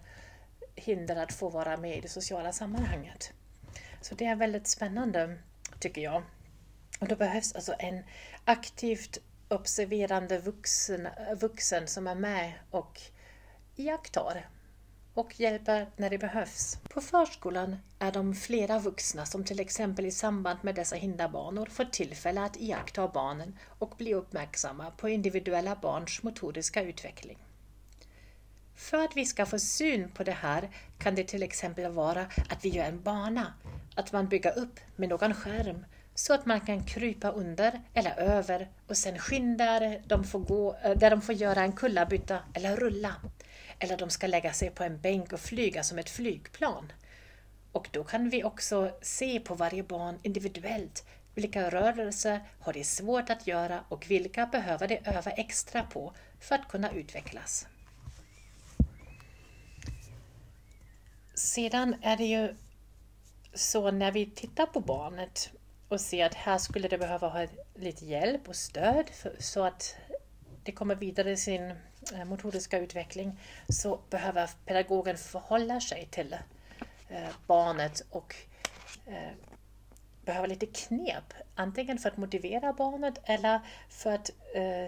[0.74, 3.32] hinder att få vara med i det sociala sammanhanget.
[4.00, 5.38] Så det är väldigt spännande
[5.78, 6.22] tycker jag.
[7.00, 8.04] Och då behövs alltså en
[8.44, 11.08] aktivt observerande vuxen,
[11.40, 13.00] vuxen som är med och
[13.76, 14.48] iakttar
[15.14, 16.78] och hjälper när det behövs.
[16.88, 21.84] På förskolan är de flera vuxna som till exempel i samband med dessa hinderbanor får
[21.84, 27.38] tillfälle att iaktta barnen och bli uppmärksamma på individuella barns motoriska utveckling.
[28.74, 32.64] För att vi ska få syn på det här kan det till exempel vara att
[32.64, 33.54] vi gör en bana,
[33.94, 38.68] att man bygger upp med någon skärm så att man kan krypa under eller över
[38.86, 42.76] och sen skynda där de får, gå, eh, där de får göra en kullerbytta eller
[42.76, 43.14] rulla.
[43.78, 46.92] Eller de ska lägga sig på en bänk och flyga som ett flygplan.
[47.72, 51.04] Och då kan vi också se på varje barn individuellt
[51.34, 56.54] vilka rörelser har de svårt att göra och vilka behöver de öva extra på för
[56.54, 57.66] att kunna utvecklas.
[61.42, 62.54] Sedan är det ju
[63.54, 65.50] så när vi tittar på barnet
[65.88, 69.96] och ser att här skulle det behöva ha lite hjälp och stöd för, så att
[70.62, 71.74] det kommer vidare i sin
[72.12, 76.36] eh, motoriska utveckling så behöver pedagogen förhålla sig till
[77.08, 78.34] eh, barnet och
[79.06, 79.32] eh,
[80.24, 84.30] behöver lite knep, antingen för att motivera barnet eller för att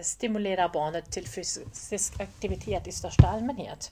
[0.05, 3.91] stimulera barnet till fysisk aktivitet i största allmänhet.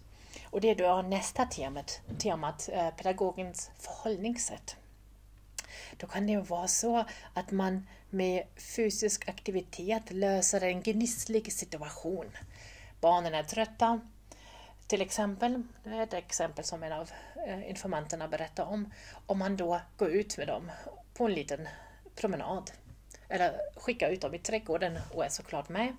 [0.53, 4.75] Och det är då nästa temat, temat eh, pedagogens förhållningssätt.
[5.97, 12.25] Då kan det vara så att man med fysisk aktivitet löser en gnisslig situation.
[13.01, 14.01] Barnen är trötta,
[14.87, 17.11] till exempel, det är ett exempel som en av
[17.47, 18.93] eh, informanterna berättar om,
[19.25, 20.71] om man då går ut med dem
[21.13, 21.67] på en liten
[22.15, 22.71] promenad.
[23.29, 25.95] Eller skickar ut dem i trädgården och är såklart med.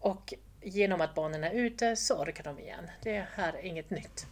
[0.00, 2.90] Och genom att barnen är ute så orkar de igen.
[3.02, 4.26] Det här är inget nytt.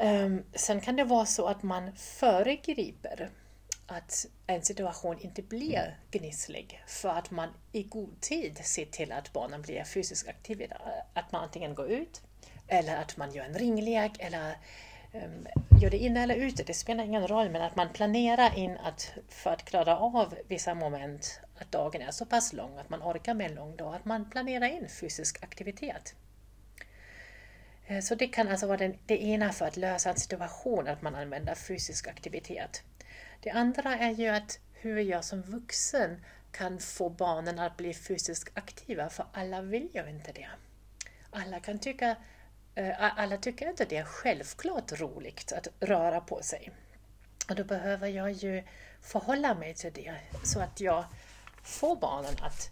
[0.00, 3.30] Ehm, sen kan det vara så att man föregriper
[3.86, 9.32] att en situation inte blir gnisslig för att man i god tid ser till att
[9.32, 10.76] barnen blir fysiskt aktiva.
[11.14, 12.22] Att man antingen går ut
[12.68, 14.56] eller att man gör en ringlek eller
[15.12, 15.46] Ehm,
[15.80, 19.12] gör det inne eller ute, det spelar ingen roll, men att man planerar in att
[19.28, 23.34] för att klara av vissa moment, att dagen är så pass lång att man orkar
[23.34, 26.14] med en lång dag, att man planerar in fysisk aktivitet.
[27.86, 31.02] Ehm, så det kan alltså vara den, det ena för att lösa en situation, att
[31.02, 32.82] man använder fysisk aktivitet.
[33.40, 38.58] Det andra är ju att hur jag som vuxen kan få barnen att bli fysiskt
[38.58, 40.48] aktiva, för alla vill ju inte det.
[41.30, 42.16] Alla kan tycka
[42.78, 46.70] Eh, alla tycker inte det är självklart roligt att röra på sig.
[47.48, 48.62] Och då behöver jag ju
[49.00, 51.04] förhålla mig till det så att jag
[51.62, 52.70] får barnen att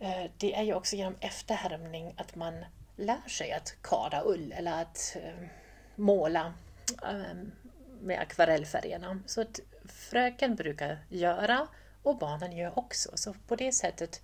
[0.00, 2.64] eh, det är ju också genom efterhärmning att man
[2.96, 5.48] lär sig att kada ull eller att eh,
[5.96, 6.54] måla
[7.02, 7.52] ehm,
[8.00, 9.22] med akvarellfärgerna.
[9.26, 11.68] Så att fröken brukar göra
[12.02, 13.10] och barnen gör också.
[13.14, 14.22] Så på det sättet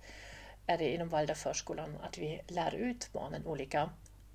[0.67, 3.89] är det inom Valda förskolan att vi lär ut barnen olika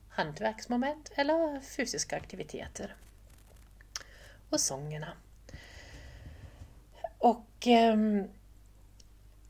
[0.09, 2.97] hantverksmoment eller fysiska aktiviteter.
[4.51, 5.13] Och sångerna.
[7.19, 7.97] Och eh,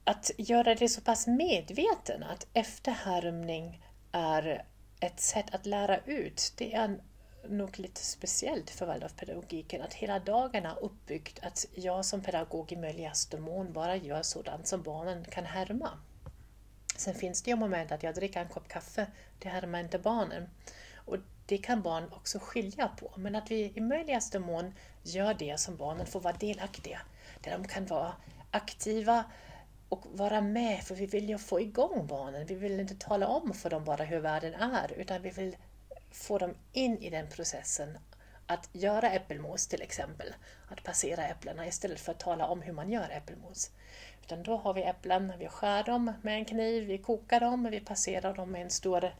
[0.04, 4.64] att göra det så pass medveten att efterhärmning är
[5.00, 7.00] ett sätt att lära ut, det är
[7.50, 12.76] nog lite speciellt för Waldorfpedagogiken att hela dagen är uppbyggt att jag som pedagog i
[12.76, 15.90] möjligaste mån bara gör sådant som barnen kan härma.
[16.96, 19.06] Sen finns det ju moment att jag dricker en kopp kaffe,
[19.38, 20.50] det härmar inte barnen.
[20.94, 25.60] Och det kan barn också skilja på, men att vi i möjligaste mån gör det
[25.60, 27.00] som barnen får vara delaktiga.
[27.40, 28.12] Där de kan vara
[28.50, 29.24] aktiva
[29.88, 32.46] och vara med, för vi vill ju få igång barnen.
[32.46, 35.56] Vi vill inte tala om för dem bara hur världen är, utan vi vill
[36.10, 37.98] få dem in i den processen
[38.46, 40.34] att göra äppelmos till exempel.
[40.68, 43.70] Att passera äpplena istället för att tala om hur man gör äppelmos.
[44.22, 47.80] Utan då har vi äpplen, vi skär dem med en kniv, vi kokar dem, vi
[47.80, 49.14] passerar dem med en stor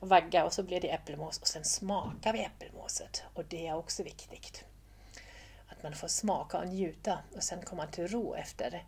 [0.00, 3.22] vagga och så blir det äppelmos och sen smakar vi äppelmoset.
[3.34, 4.64] Och det är också viktigt.
[5.68, 8.84] Att man får smaka och njuta och sen komma till ro efter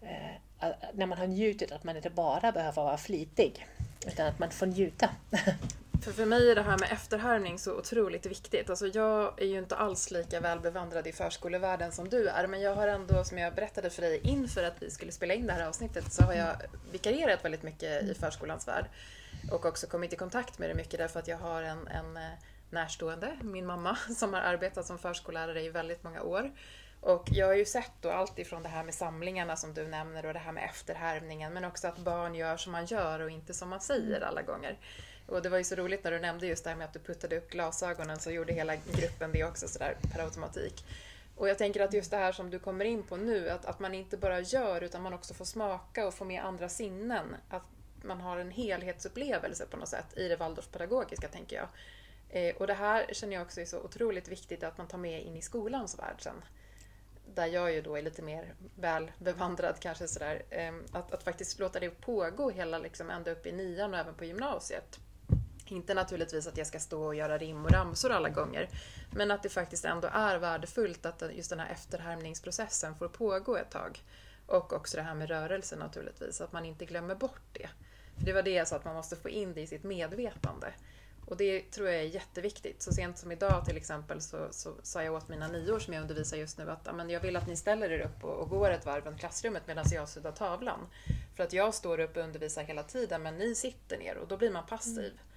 [0.00, 3.66] eh, när man har njutit, att man inte bara behöver vara flitig
[4.06, 5.10] utan att man får njuta.
[6.02, 8.70] För, för mig är det här med efterhärmning så otroligt viktigt.
[8.70, 12.60] Alltså jag är ju inte alls lika väl bevandrad i förskolevärlden som du är, men
[12.60, 15.52] jag har ändå, som jag berättade för dig inför att vi skulle spela in det
[15.52, 16.56] här avsnittet, så har jag
[16.92, 18.84] vikarierat väldigt mycket i förskolans värld.
[19.50, 22.32] Och också kommit i kontakt med det mycket därför att jag har en, en eh,
[22.70, 26.52] närstående, min mamma, som har arbetat som förskollärare i väldigt många år.
[27.00, 30.26] Och jag har ju sett då allt ifrån det här med samlingarna som du nämner
[30.26, 33.54] och det här med efterhärmningen, men också att barn gör som man gör och inte
[33.54, 34.78] som man säger alla gånger.
[35.26, 36.98] Och det var ju så roligt när du nämnde just det här med att du
[36.98, 40.84] puttade upp glasögonen så gjorde hela gruppen det också sådär per automatik.
[41.36, 43.80] Och jag tänker att just det här som du kommer in på nu, att, att
[43.80, 47.36] man inte bara gör utan man också får smaka och få med andra sinnen.
[47.48, 47.62] Att
[48.02, 51.68] man har en helhetsupplevelse på något sätt i det Waldorfpedagogiska tänker jag.
[52.28, 55.22] Eh, och det här känner jag också är så otroligt viktigt att man tar med
[55.22, 56.44] in i skolans värld sen.
[57.34, 60.42] Där jag ju då är lite mer väl bevandrad kanske sådär.
[60.50, 64.14] Eh, att, att faktiskt låta det pågå hela liksom ända upp i nian och även
[64.14, 65.00] på gymnasiet.
[65.72, 68.68] Inte naturligtvis att jag ska stå och göra rim och ramsor alla gånger,
[69.10, 73.70] men att det faktiskt ändå är värdefullt att just den här efterhärmningsprocessen får pågå ett
[73.70, 74.02] tag.
[74.46, 77.68] Och också det här med rörelse naturligtvis, att man inte glömmer bort det.
[78.16, 80.72] Det var det jag sa, att man måste få in det i sitt medvetande.
[81.26, 82.82] Och det tror jag är jätteviktigt.
[82.82, 86.00] Så sent som idag till exempel så, så sa jag åt mina nior som jag
[86.00, 88.70] undervisar just nu att amen, jag vill att ni ställer er upp och, och går
[88.70, 90.86] ett varv runt klassrummet medan jag suddar tavlan.
[91.36, 94.36] För att jag står upp och undervisar hela tiden men ni sitter ner och då
[94.36, 95.12] blir man passiv.
[95.12, 95.31] Mm.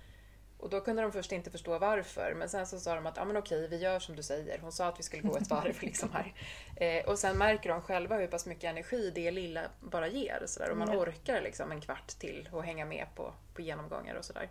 [0.65, 3.25] Och då kunde de först inte förstå varför, men sen så sa de att ja,
[3.25, 4.59] men okej, vi gör som du säger.
[4.59, 6.33] Hon sa att vi skulle gå ett varv liksom här.
[6.75, 10.43] Eh, och sen märker de själva hur pass mycket energi det lilla bara ger.
[10.45, 10.99] Så där, och man mm.
[10.99, 14.49] orkar liksom en kvart till att hänga med på, på genomgångar och sådär.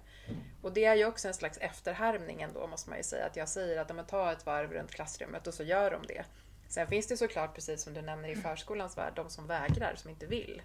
[0.63, 3.27] Och det är ju också en slags efterhärmning ändå, måste man ju säga.
[3.27, 6.25] Att jag säger att de tar ett varv runt klassrummet och så gör de det.
[6.69, 10.11] Sen finns det såklart, precis som du nämner i förskolans värld, de som vägrar, som
[10.11, 10.63] inte vill.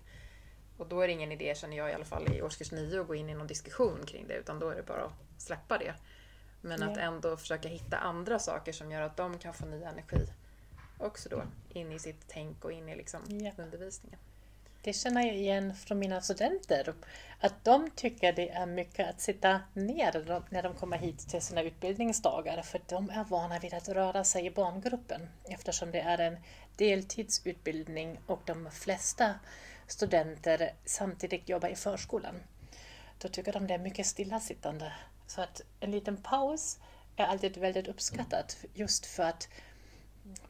[0.78, 3.08] Och då är det ingen idé, känner jag i alla fall, i årskurs 9 att
[3.08, 5.94] gå in i någon diskussion kring det, utan då är det bara att släppa det.
[6.62, 10.28] Men att ändå försöka hitta andra saker som gör att de kan få ny energi
[11.00, 13.52] också då in i sitt tänk och in i liksom ja.
[13.58, 14.20] undervisningen.
[14.82, 16.94] Det känner jag igen från mina studenter.
[17.40, 21.62] Att de tycker det är mycket att sitta ner när de kommer hit till sina
[21.62, 22.62] utbildningsdagar.
[22.62, 26.38] För de är vana vid att röra sig i barngruppen eftersom det är en
[26.76, 29.34] deltidsutbildning och de flesta
[29.88, 32.36] studenter samtidigt jobbar i förskolan.
[33.18, 34.94] Då tycker de det är mycket stillasittande.
[35.30, 36.80] Så att en liten paus
[37.16, 39.48] är alltid väldigt uppskattat just för att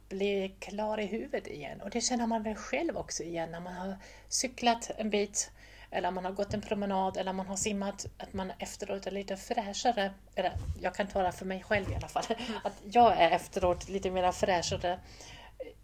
[0.08, 1.80] bli klar i huvudet igen.
[1.80, 3.96] Och det känner man väl själv också igen när man har
[4.28, 5.50] cyklat en bit
[5.90, 9.36] eller man har gått en promenad eller man har simmat, att man efteråt är lite
[9.36, 10.14] fräschare.
[10.34, 12.24] Eller jag kan tala för mig själv i alla fall.
[12.64, 15.00] Att jag är efteråt lite mer fräschare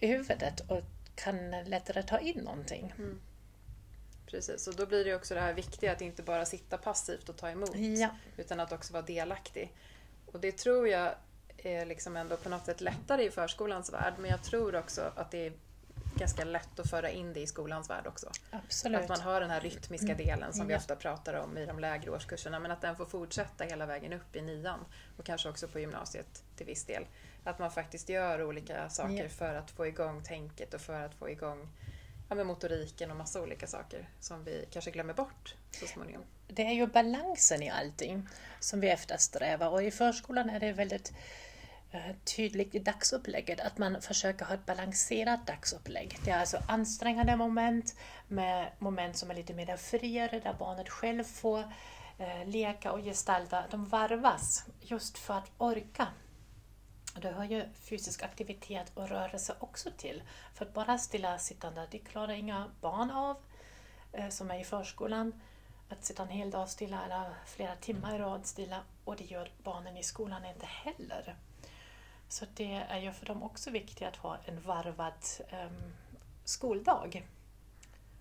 [0.00, 0.80] i huvudet och
[1.14, 2.92] kan lättare ta in någonting.
[2.98, 3.20] Mm.
[4.26, 7.36] Precis, och då blir det också det här viktiga att inte bara sitta passivt och
[7.36, 8.08] ta emot, ja.
[8.36, 9.72] utan att också vara delaktig.
[10.26, 11.14] Och det tror jag
[11.58, 15.30] är liksom ändå på något sätt lättare i förskolans värld, men jag tror också att
[15.30, 15.52] det är
[16.18, 18.30] ganska lätt att föra in det i skolans värld också.
[18.50, 19.00] Absolut.
[19.00, 20.26] Att man har den här rytmiska mm.
[20.26, 20.66] delen som ja.
[20.66, 24.12] vi ofta pratar om i de lägre årskurserna, men att den får fortsätta hela vägen
[24.12, 24.80] upp i nian
[25.18, 27.06] och kanske också på gymnasiet till viss del.
[27.44, 29.28] Att man faktiskt gör olika saker ja.
[29.28, 31.68] för att få igång tänket och för att få igång
[32.28, 36.22] ja, med motoriken och massa olika saker som vi kanske glömmer bort så småningom.
[36.48, 38.28] Det är ju balansen i allting
[38.60, 41.12] som vi eftersträvar och i förskolan är det väldigt
[41.90, 46.18] eh, tydligt i dagsupplägget att man försöker ha ett balanserat dagsupplägg.
[46.24, 47.96] Det är alltså ansträngande moment
[48.28, 51.60] med moment som är lite mer friare där barnet själv får
[52.18, 53.64] eh, leka och gestalta.
[53.70, 56.06] De varvas just för att orka
[57.20, 60.22] då hör ju fysisk aktivitet och rörelse också till.
[60.54, 63.36] För att bara stillasittande, det klarar inga barn av.
[64.12, 65.40] eh, som är i förskolan
[65.88, 69.50] att sitta en hel dag stilla eller flera timmar i rad stilla och det gör
[69.62, 71.36] barnen i skolan inte heller.
[72.28, 75.12] Så det är ju för dem också viktigt att ha en varvad
[75.52, 75.92] um,
[76.44, 77.28] skoldag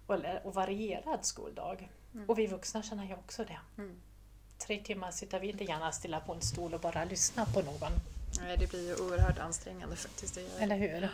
[0.08, 1.90] och, och varierad skoldag.
[2.14, 2.30] Mm.
[2.30, 3.60] Och vi vuxna känner ju också det.
[3.78, 4.02] Mm.
[4.58, 7.92] Tre timmar sitter vi inte gärna stilla på en stol och bara lyssnar på någon.
[8.42, 10.40] Nej, det blir ju oerhört ansträngande faktiskt.
[10.60, 11.10] Eller hur?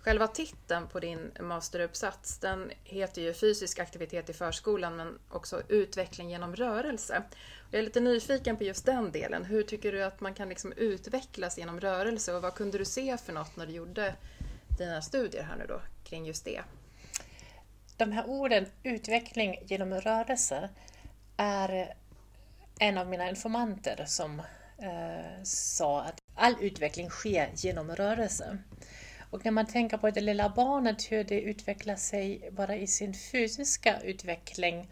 [0.00, 6.30] Själva titeln på din masteruppsats den heter ju Fysisk aktivitet i förskolan men också Utveckling
[6.30, 7.22] genom rörelse.
[7.70, 9.44] Jag är lite nyfiken på just den delen.
[9.44, 13.16] Hur tycker du att man kan liksom utvecklas genom rörelse och vad kunde du se
[13.16, 14.14] för något när du gjorde
[14.78, 16.62] dina studier här nu då kring just det?
[17.96, 20.68] De här orden, utveckling genom rörelse,
[21.36, 21.94] är
[22.78, 24.42] en av mina informanter som
[24.82, 28.58] eh, sa att all utveckling sker genom rörelse.
[29.30, 33.14] Och när man tänker på det lilla barnet, hur det utvecklar sig bara i sin
[33.14, 34.90] fysiska utveckling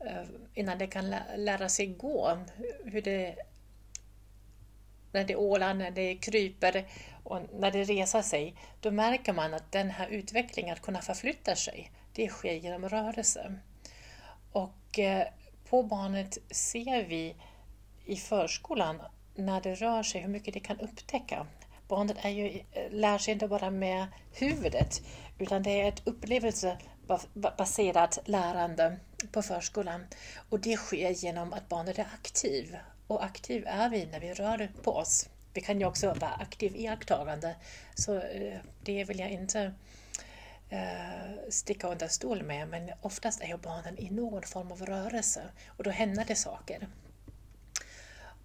[0.00, 2.38] eh, innan det kan lära sig gå,
[2.84, 3.36] hur det
[5.12, 6.84] när det ålar, när det kryper
[7.24, 11.56] och när det reser sig, då märker man att den här utvecklingen, att kunna förflytta
[11.56, 13.54] sig, det sker genom rörelse.
[14.52, 15.26] Och eh,
[15.70, 17.36] på barnet ser vi
[18.04, 19.02] i förskolan
[19.34, 21.46] när det rör sig hur mycket det kan upptäcka.
[21.88, 25.02] Barnet är ju, lär sig inte bara med huvudet
[25.38, 28.96] utan det är ett upplevelsebaserat lärande
[29.32, 30.06] på förskolan.
[30.48, 32.76] Och det sker genom att barnet är aktiv.
[33.06, 35.28] Och aktiv är vi när vi rör på oss.
[35.54, 37.54] Vi kan ju också vara aktiv iakttagande,
[37.94, 39.72] så eh, det vill jag inte
[40.70, 45.42] eh, sticka under stol med, men oftast är ju barnen i någon form av rörelse
[45.66, 46.88] och då händer det saker.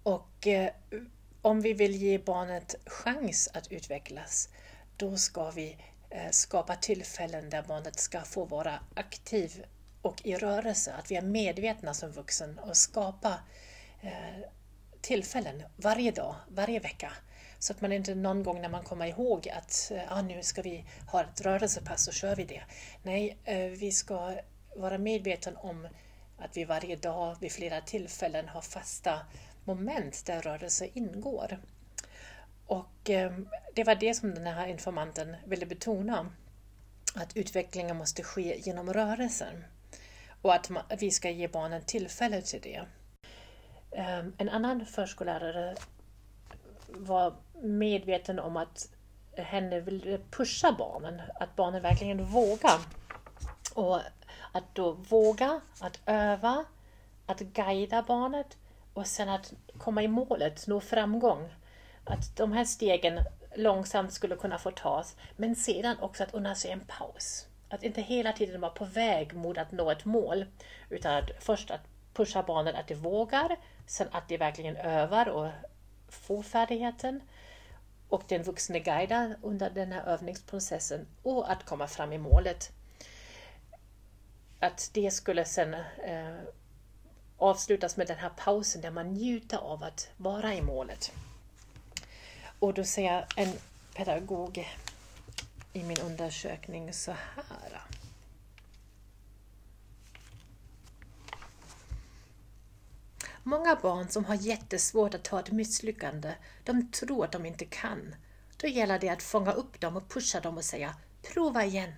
[0.02, 0.70] Och eh,
[1.42, 4.48] om vi vill ge barnet chans att utvecklas,
[4.96, 5.76] då ska vi
[6.10, 9.64] eh, skapa tillfällen där barnet ska få vara aktiv
[10.02, 13.38] och i rörelse, att vi är medvetna som vuxen och skapa
[14.00, 14.44] eh,
[15.00, 17.12] tillfällen varje dag, varje vecka
[17.60, 20.62] så att man inte någon gång när man kommer ihåg att eh, ah, nu ska
[20.62, 22.62] vi ha ett rörelsepass så kör vi det.
[23.02, 24.34] Nej, eh, vi ska
[24.76, 25.88] vara medvetna om
[26.38, 29.20] att vi varje dag vid flera tillfällen har fasta
[29.64, 31.58] moment där rörelse ingår.
[32.66, 33.32] Och eh,
[33.74, 36.30] det var det som den här informanten ville betona,
[37.14, 39.64] att utvecklingen måste ske genom rörelsen
[40.42, 42.82] och att vi ska ge barnen tillfälle till det.
[43.92, 45.76] Ehm, en annan förskollärare
[46.88, 48.88] var medveten om att
[49.36, 52.80] henne ville pusha barnen, att barnen verkligen vågar.
[53.74, 54.00] Och
[54.52, 56.64] att då våga, att öva,
[57.26, 58.56] att guida barnet
[59.00, 61.54] och sen att komma i målet, nå framgång.
[62.04, 63.20] Att de här stegen
[63.54, 67.46] långsamt skulle kunna få tas, men sedan också att unna sig en paus.
[67.68, 70.46] Att inte hela tiden vara på väg mot att nå ett mål,
[70.90, 71.80] utan att först att
[72.14, 75.48] pusha barnen att de vågar, sen att de verkligen övar och
[76.08, 77.20] får färdigheten
[78.08, 82.70] och den vuxne guidar under den här övningsprocessen och att komma fram i målet.
[84.60, 85.74] Att det skulle sen
[86.04, 86.38] eh,
[87.40, 91.12] avslutas med den här pausen där man njuter av att vara i målet.
[92.58, 93.52] Och då säger en
[93.94, 94.68] pedagog
[95.72, 97.80] i min undersökning så här.
[103.42, 106.34] Många barn som har jättesvårt att ta ett misslyckande,
[106.64, 108.14] de tror att de inte kan.
[108.56, 111.92] Då gäller det att fånga upp dem och pusha dem och säga ”prova igen”.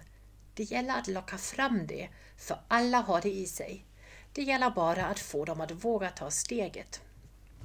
[0.54, 3.84] Det gäller att locka fram det, för alla har det i sig.
[4.32, 7.00] Det gäller bara att få dem att våga ta steget.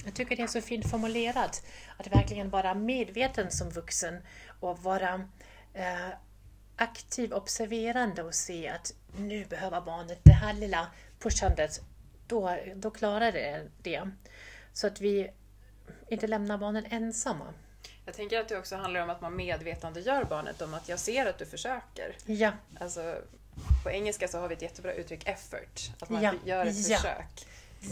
[0.05, 1.65] Jag tycker det är så fint formulerat,
[1.97, 4.21] att verkligen vara medveten som vuxen
[4.59, 5.29] och vara
[5.73, 6.09] eh,
[6.75, 10.87] aktiv observerande och se att nu behöver barnet det här lilla
[11.19, 11.81] pushandet
[12.27, 14.11] då, då klarar det det.
[14.73, 15.31] Så att vi
[16.09, 17.53] inte lämnar barnen ensamma.
[18.05, 21.25] Jag tänker att det också handlar om att man medvetandegör barnet om att jag ser
[21.25, 22.15] att du försöker.
[22.25, 22.51] Ja.
[22.79, 23.21] Alltså,
[23.83, 26.33] på engelska så har vi ett jättebra uttryck effort, att man ja.
[26.45, 26.97] gör ett ja.
[26.97, 27.47] försök.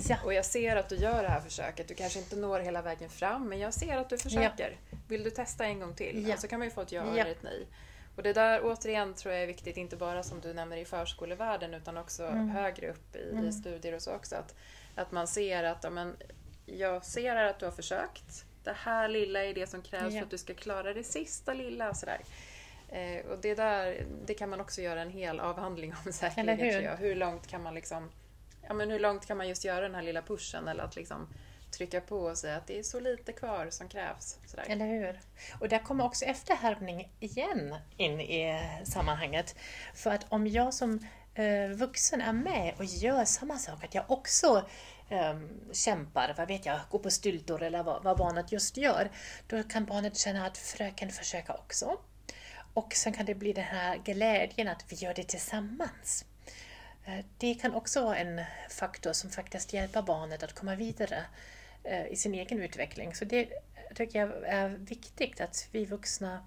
[0.09, 0.17] Ja.
[0.23, 1.87] Och jag ser att du gör det här försöket.
[1.87, 4.77] Du kanske inte når hela vägen fram, men jag ser att du försöker.
[5.07, 6.33] Vill du testa en gång till?
[6.37, 7.67] Så kan man ju få ett ja eller ett nej.
[8.15, 11.73] Och det där återigen tror jag är viktigt, inte bara som du nämner i förskolevärlden
[11.73, 12.49] utan också mm.
[12.49, 13.51] högre upp i, mm.
[13.51, 14.35] studier och så också.
[14.35, 14.55] Att,
[14.95, 16.15] att man ser att ja, men,
[16.65, 18.45] jag ser att du har försökt.
[18.63, 20.19] Det här lilla är det som krävs ja.
[20.19, 21.93] för att du ska klara det sista lilla.
[21.93, 22.19] Sådär.
[22.89, 26.83] Eh, och det där det kan man också göra en hel avhandling om säkerligen.
[26.83, 26.97] Hur?
[26.97, 28.11] hur långt kan man liksom
[28.67, 31.27] ja, men hur långt kan man just göra den här lilla pushen eller att liksom
[31.71, 34.39] trycka på och säga att det är så lite kvar som krävs.
[34.45, 34.65] Sådär.
[34.67, 35.19] Eller hur?
[35.59, 39.55] Och där kommer också efterhärmning igen in i sammanhanget.
[39.93, 44.11] För att om jag som eh, vuxen är med och gör samma sak, att jag
[44.11, 44.65] också
[45.09, 45.39] eh,
[45.71, 49.11] kämpar, vad vet jag, går på styltor eller vad, vad barnet just gör,
[49.47, 51.97] då kan barnet känna att fröken försöker också.
[52.75, 56.25] Och sen kan det bli den här glädjen att vi gör det tillsammans.
[57.05, 61.25] Eh, det kan också vara en faktor som faktiskt hjälper barnet att komma vidare
[61.83, 63.15] eh, i sin egen utveckling.
[63.15, 63.49] Så det
[63.95, 66.45] tycker jag är viktigt att vi vuxna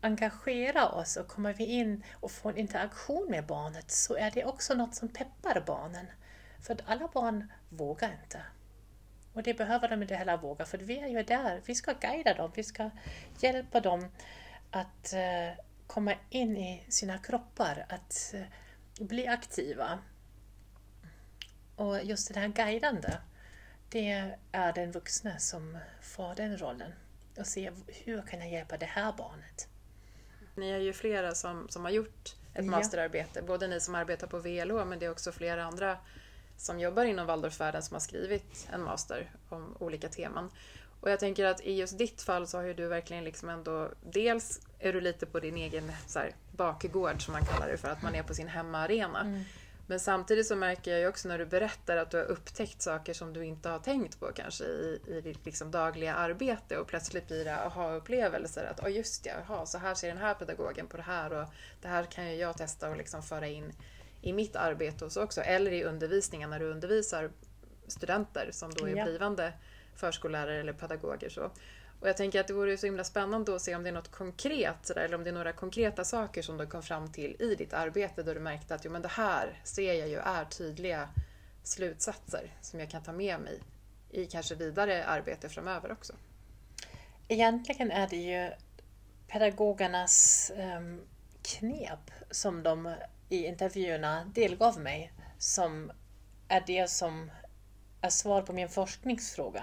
[0.00, 4.44] engagerar oss och kommer vi in och får en interaktion med barnet så är det
[4.44, 6.06] också något som peppar barnen.
[6.60, 8.42] För att alla barn vågar inte.
[9.32, 12.34] Och det behöver de inte heller våga för vi är ju där, vi ska guida
[12.34, 12.90] dem, vi ska
[13.40, 14.08] hjälpa dem
[14.72, 19.98] att uh, komma in i sina kroppar, att uh, bli aktiva.
[21.76, 23.08] Och just det här guidande,
[23.88, 26.92] det är den vuxna som får den rollen.
[27.38, 29.68] Och se hur kan jag hjälpa det här barnet?
[30.54, 32.70] Ni är ju flera som, som har gjort ett ja.
[32.70, 35.98] masterarbete, både ni som arbetar på VLO men det är också flera andra
[36.56, 40.50] som jobbar inom Waldorfvärlden som har skrivit en master om olika teman.
[41.02, 43.90] Och jag tänker att i just ditt fall så har ju du verkligen liksom ändå,
[44.12, 47.88] dels är du lite på din egen så här, bakgård som man kallar det för,
[47.88, 49.20] att man är på sin hemmaarena.
[49.20, 49.42] Mm.
[49.86, 53.14] Men samtidigt så märker jag ju också när du berättar att du har upptäckt saker
[53.14, 57.28] som du inte har tänkt på kanske i, i ditt liksom dagliga arbete och plötsligt
[57.28, 60.96] blir det aha-upplevelser att oh, just ja, aha, så här ser den här pedagogen på
[60.96, 61.48] det här och
[61.80, 63.72] det här kan ju jag testa och liksom föra in
[64.20, 65.40] i mitt arbete och så också.
[65.40, 67.30] Eller i undervisningen när du undervisar
[67.86, 69.04] studenter som då är ja.
[69.04, 69.52] blivande
[69.94, 71.28] förskollärare eller pedagoger.
[71.28, 71.50] Så.
[72.00, 74.10] Och jag tänker att det vore så himla spännande att se om det är något
[74.10, 77.72] konkret, eller om det är några konkreta saker som du kom fram till i ditt
[77.72, 81.08] arbete där du märkte att jo, men det här ser jag ju är tydliga
[81.62, 83.60] slutsatser som jag kan ta med mig
[84.10, 86.12] i kanske vidare arbete framöver också.
[87.28, 88.50] Egentligen är det ju
[89.28, 91.00] pedagogernas ehm,
[91.42, 92.94] knep som de
[93.28, 95.92] i intervjuerna delgav mig som
[96.48, 97.30] är det som
[98.10, 99.62] svar på min forskningsfråga.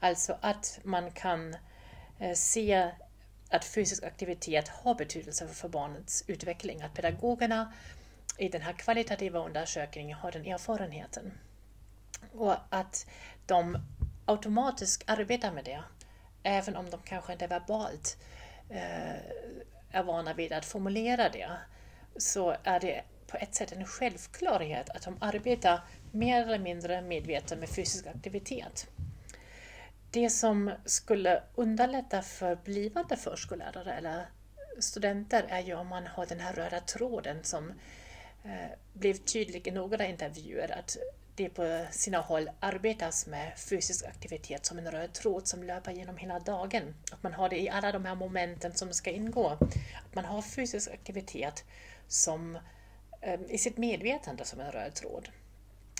[0.00, 1.56] Alltså att man kan
[2.18, 2.90] eh, se
[3.50, 7.72] att fysisk aktivitet har betydelse för barnets utveckling, att pedagogerna
[8.38, 11.32] i den här kvalitativa undersökningen har den erfarenheten.
[12.32, 13.06] Och att
[13.46, 13.78] de
[14.24, 15.82] automatiskt arbetar med det,
[16.42, 18.16] även om de kanske inte verbalt
[18.68, 19.14] eh,
[19.90, 21.50] är vana vid att formulera det,
[22.16, 25.80] så är det på ett sätt en självklarhet att de arbetar
[26.12, 28.86] mer eller mindre medveten med fysisk aktivitet.
[30.10, 34.26] Det som skulle underlätta för blivande förskollärare eller
[34.78, 37.72] studenter är ju om man har den här röda tråden som
[38.44, 40.96] eh, blev tydlig i några intervjuer att
[41.34, 46.16] det på sina håll arbetas med fysisk aktivitet som en röd tråd som löper genom
[46.16, 46.94] hela dagen.
[47.12, 49.48] Att man har det i alla de här momenten som ska ingå.
[50.06, 51.64] Att man har fysisk aktivitet
[52.08, 52.58] som,
[53.20, 55.28] eh, i sitt medvetande som en röd tråd.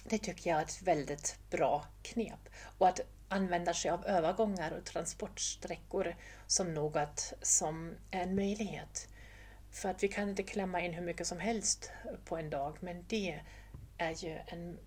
[0.05, 2.49] Det tycker jag är ett väldigt bra knep.
[2.79, 9.09] Och att använda sig av övergångar och transportsträckor som något som är en möjlighet.
[9.71, 11.91] För att vi kan inte klämma in hur mycket som helst
[12.25, 13.41] på en dag, men det
[13.99, 14.79] är ju en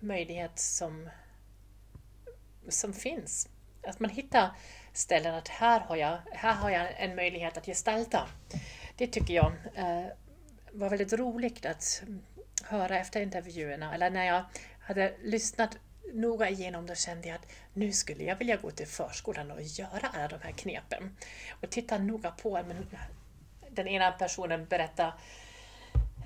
[0.00, 1.08] möjlighet som,
[2.68, 3.48] som finns.
[3.82, 4.50] Att man hittar
[4.92, 8.28] ställen att här har, jag, här har jag en möjlighet att gestalta.
[8.96, 10.06] Det tycker jag eh,
[10.72, 12.02] var väldigt roligt att
[12.68, 14.44] höra efter intervjuerna, eller när jag
[14.80, 15.76] hade lyssnat
[16.12, 20.08] noga igenom då kände jag att nu skulle jag vilja gå till förskolan och göra
[20.12, 21.16] alla de här knepen.
[21.62, 22.86] Och titta noga på men
[23.70, 25.12] den ena personen berätta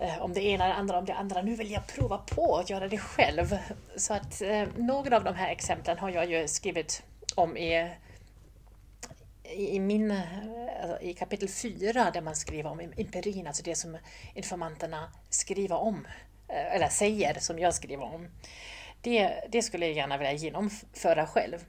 [0.01, 1.43] eh, om det ena, det andra om det andra.
[1.43, 3.59] Nu vill jag prova på att göra det själv.
[3.97, 7.03] Så att eh, några av de här exemplen har jag ju skrivit
[7.35, 7.91] om i
[9.55, 10.11] i, min,
[10.83, 13.99] alltså i kapitel 4 där man skriver om empirin, alltså det som
[14.35, 16.07] informanterna skriver om,
[16.53, 18.29] eller säger som jag skriver om.
[19.01, 21.65] Det, det skulle jag gärna vilja genomföra själv.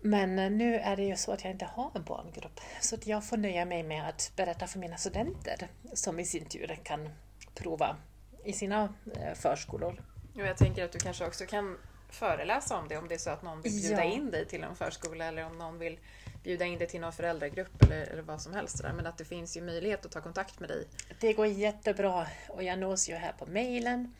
[0.00, 3.24] Men nu är det ju så att jag inte har en barngrupp, så att jag
[3.24, 7.08] får nöja mig med att berätta för mina studenter, som i sin tur kan
[7.54, 7.96] prova
[8.44, 10.02] i sina eh, förskolor.
[10.34, 11.78] Och jag tänker att du kanske också kan
[12.10, 14.12] föreläsa om det om det är så att någon vill bjuda ja.
[14.12, 15.98] in dig till en förskola eller om någon vill
[16.42, 18.82] bjuda in dig till någon föräldragrupp eller, eller vad som helst.
[18.82, 18.92] Där.
[18.92, 20.88] Men att det finns ju möjlighet att ta kontakt med dig.
[21.20, 24.14] Det går jättebra och jag nås ju här på mejlen.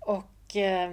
[0.00, 0.90] Och eh,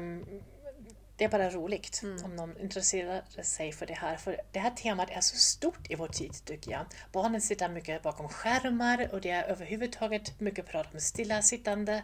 [1.17, 2.25] det är bara roligt mm.
[2.25, 4.17] om någon intresserar sig för det här.
[4.17, 6.85] För det här temat är så stort i vår tid tycker jag.
[7.11, 12.03] Barnen sitter mycket bakom skärmar och det är överhuvudtaget mycket prat om stillasittande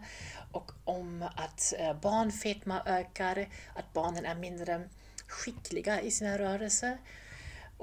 [0.51, 4.89] och om att eh, barnfetma ökar, att barnen är mindre
[5.27, 6.97] skickliga i sina rörelser.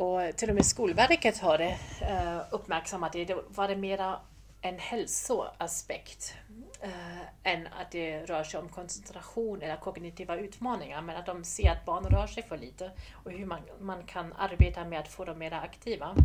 [0.01, 3.25] Och till och med Skolverket har det, eh, uppmärksammat det.
[3.25, 4.21] Det var det mera
[4.61, 6.35] en hälsoaspekt.
[6.83, 11.71] eh, än att det rör sig om koncentration eller kognitiva utmaningar, men att de ser
[11.71, 15.25] att barn rör sig för lite och hur man, man kan arbeta med att få
[15.25, 16.17] dem mer aktiva.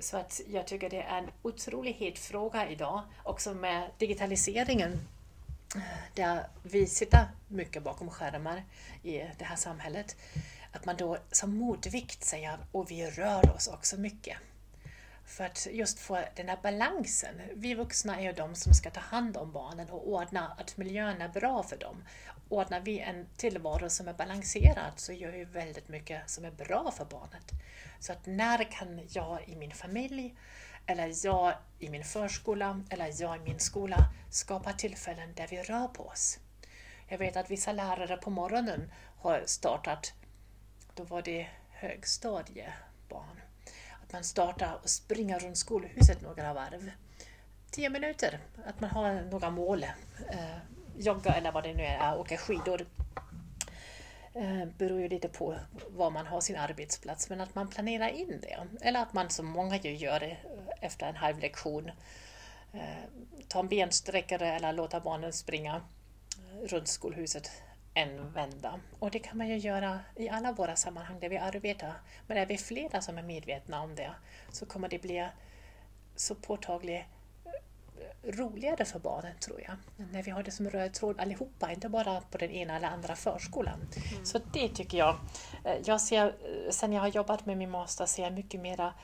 [0.00, 5.08] Så att jag tycker det är en otroligt het fråga idag, också med digitaliseringen
[6.14, 8.64] där vi sitter mycket bakom skärmar
[9.02, 10.16] i det här samhället.
[10.72, 14.36] Att man då som motvikt säger och vi rör oss också mycket.
[15.24, 17.40] För att just få den här balansen.
[17.54, 21.22] Vi vuxna är ju de som ska ta hand om barnen och ordna att miljön
[21.22, 22.04] är bra för dem.
[22.48, 26.90] Ordnar vi en tillvaro som är balanserad så gör vi väldigt mycket som är bra
[26.90, 27.50] för barnet.
[28.00, 30.34] Så att när kan jag i min familj,
[30.86, 33.96] eller jag i min förskola, eller jag i min skola
[34.30, 36.38] skapa tillfällen där vi rör på oss?
[37.08, 40.12] Jag vet att vissa lärare på morgonen har startat,
[41.00, 43.40] då var det högstadiebarn,
[44.02, 46.90] att man startar och springer runt skolhuset några varv.
[47.70, 49.84] Tio minuter, att man har några mål.
[50.30, 50.56] Eh,
[50.98, 52.86] jogga eller vad det nu är, åka skidor.
[54.34, 55.56] Eh, beror ju lite på
[55.88, 58.66] var man har sin arbetsplats, men att man planerar in det.
[58.80, 60.36] Eller att man som många ju gör eh,
[60.80, 61.90] efter en halv lektion.
[62.72, 63.04] Eh,
[63.48, 65.82] tar en bensträckare eller låta barnen springa
[66.38, 67.50] eh, runt skolhuset
[67.94, 68.80] en vända.
[68.98, 71.92] Och det kan man ju göra i alla våra sammanhang där vi arbetar.
[72.26, 74.10] Men är vi flera som är medvetna om det
[74.50, 75.28] så kommer det bli
[76.16, 77.04] så påtagligt
[78.22, 79.76] roligare för barnen tror jag.
[80.12, 83.16] När vi har det som röd tråd allihopa, inte bara på den ena eller andra
[83.16, 83.80] förskolan.
[84.12, 84.24] Mm.
[84.24, 85.16] Så det tycker jag.
[85.64, 86.34] Eh, jag ser,
[86.70, 88.94] sen jag har jobbat med min master ser jag mycket mera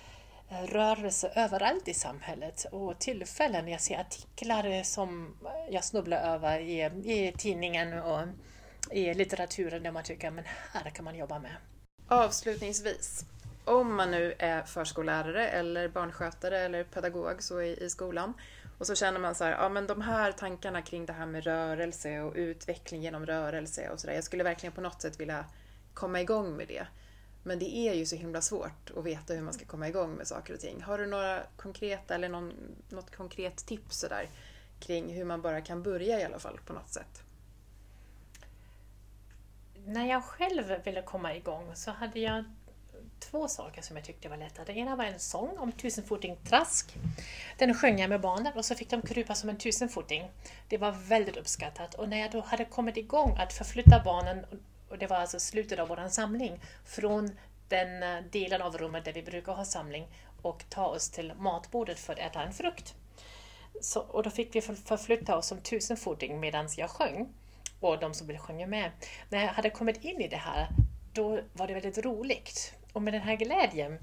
[0.49, 3.69] eh, rörelse överallt i samhället och tillfällen.
[3.69, 5.37] Jag ser artiklar som
[5.71, 8.21] jag snubblar över i, i tidningen och
[8.91, 11.57] i litteraturen där man tycker att här kan man jobba med.
[12.09, 13.25] Avslutningsvis,
[13.65, 18.35] om man nu är förskollärare eller barnskötare eller pedagog så i, i skolan
[18.79, 21.45] och så känner man så här, ja men de här tankarna kring det här med
[21.45, 24.15] rörelse och utveckling genom rörelse och sådär.
[24.15, 25.45] Jag skulle verkligen på något sätt vilja
[25.95, 26.87] komma igång med det.
[27.43, 30.27] Men det är ju så himla svårt att veta hur man ska komma igång med
[30.27, 30.83] saker och ting.
[30.83, 32.53] Har du några konkreta eller någon,
[32.89, 34.31] något konkret tips sådär
[34.81, 37.23] kring hur man bara kan börja i alla fall på något sätt?
[39.89, 42.45] När jag själv ville komma igång så hade jag
[43.19, 44.65] två saker som jag tyckte var lätta.
[44.65, 46.95] Det ena var en sång om tusenfoting trask.
[47.59, 50.31] Den sjöng jag med barnen och så fick de krypa som en tusenfoting.
[50.69, 54.47] Det var väldigt uppskattat och när jag då hade kommit igång att förflytta barnen,
[54.89, 57.31] och det var alltså slutet av vår samling, från
[57.69, 60.07] den eh, delen av rummet där vi brukar ha samling
[60.43, 62.95] och ta oss till matbordet för att äta en frukt.
[63.81, 67.29] Så, och då fick vi förflytta oss som tusenfoting medan jag sjöng
[67.81, 68.91] och de som ville sjunga med.
[69.29, 70.69] När jag hade kommit in i det här,
[71.13, 72.75] då var det väldigt roligt.
[72.93, 73.99] Och med den här glädjen,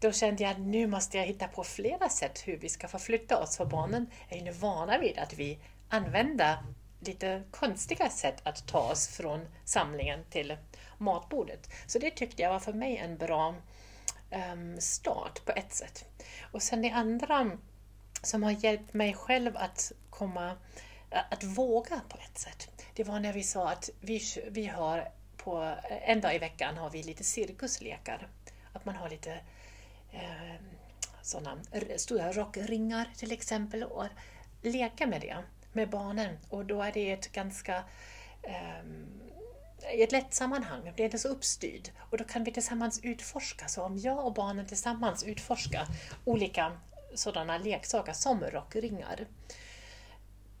[0.00, 3.42] då kände jag att nu måste jag hitta på flera sätt hur vi ska förflytta
[3.42, 5.58] oss, för barnen är ju nu vana vid att vi
[5.88, 6.56] använder
[7.00, 10.56] lite konstiga sätt att ta oss från samlingen till
[10.98, 11.70] matbordet.
[11.86, 13.54] Så det tyckte jag var för mig en bra
[14.52, 16.04] um, start på ett sätt.
[16.52, 17.50] Och sen det andra
[18.22, 20.56] som har hjälpt mig själv att komma
[21.30, 22.77] att våga på ett sätt.
[22.98, 26.76] Det var när vi sa att vi, vi har på eh, en dag i veckan
[26.76, 28.28] har vi lite cirkuslekar.
[28.72, 29.32] Att man har lite
[30.12, 30.54] eh,
[31.22, 31.58] sådana
[31.96, 34.06] stora rockringar till exempel och
[34.62, 35.36] leka med det
[35.72, 36.38] med barnen.
[36.48, 37.84] Och då är det ett ganska
[38.42, 38.84] eh,
[39.94, 41.90] i ett lätt sammanhang, det är inte så uppstyrd.
[41.98, 43.68] Och då kan vi tillsammans utforska.
[43.68, 45.86] Så om jag och barnen tillsammans utforskar
[46.24, 46.72] olika
[47.14, 49.26] sådana leksaker som rockringar,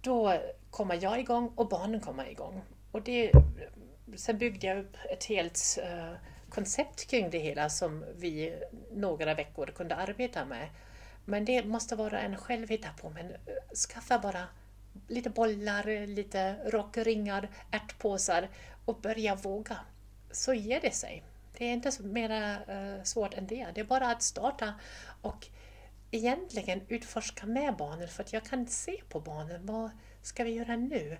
[0.00, 0.40] då
[0.70, 2.62] kommer jag igång och barnen kommer igång.
[2.92, 3.32] Och det,
[4.16, 6.14] sen byggde jag upp ett helt uh,
[6.48, 8.58] koncept kring det hela som vi
[8.92, 10.68] några veckor kunde arbeta med.
[11.24, 13.10] Men det måste vara en själv hitta på.
[13.10, 13.36] Men eh,
[13.88, 14.44] skaffa bara
[15.08, 18.48] lite bollar, lite rockringar, ärtpåsar
[18.84, 19.76] och börja våga.
[20.30, 21.24] Så ger det sig.
[21.58, 23.66] Det är inte mer uh, eh, svårt än det.
[23.74, 24.74] Det är bara att starta
[25.22, 25.48] och
[26.10, 29.90] egentligen utforska med barnen för att jag kan se på barnen vad
[30.28, 31.18] ska vi göra nu?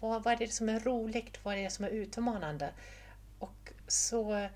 [0.00, 1.38] Vad, vad är det som är roligt?
[1.42, 2.72] Vad är det som är utmanande?
[3.38, 4.48] Och så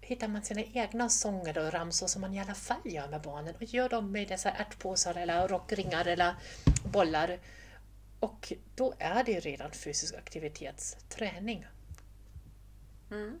[0.00, 3.54] hittar man sina egna sånger och ramsor som man i alla fall gör med barnen
[3.54, 6.34] och gör dem med dessa ärtpåsar eller rockringar eller
[6.92, 7.38] bollar.
[8.20, 11.66] Och då är det redan fysisk aktivitetsträning.
[13.10, 13.40] Mm.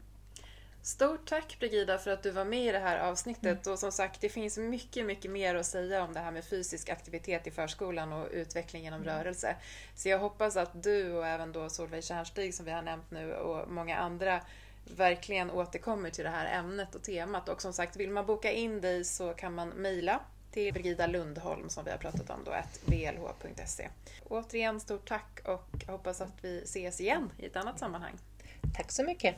[0.86, 3.72] Stort tack Brigida för att du var med i det här avsnittet mm.
[3.72, 6.88] och som sagt det finns mycket, mycket mer att säga om det här med fysisk
[6.88, 9.14] aktivitet i förskolan och utveckling genom mm.
[9.14, 9.56] rörelse.
[9.94, 13.34] Så jag hoppas att du och även då Solveig Tjärnstig som vi har nämnt nu
[13.34, 14.40] och många andra
[14.96, 17.48] verkligen återkommer till det här ämnet och temat.
[17.48, 20.20] Och som sagt, vill man boka in dig så kan man mejla
[20.50, 23.88] till Brigida Lundholm som vi har pratat om då, att vlh.se.
[24.24, 28.14] Återigen stort tack och hoppas att vi ses igen i ett annat sammanhang.
[28.76, 29.36] Tack så mycket.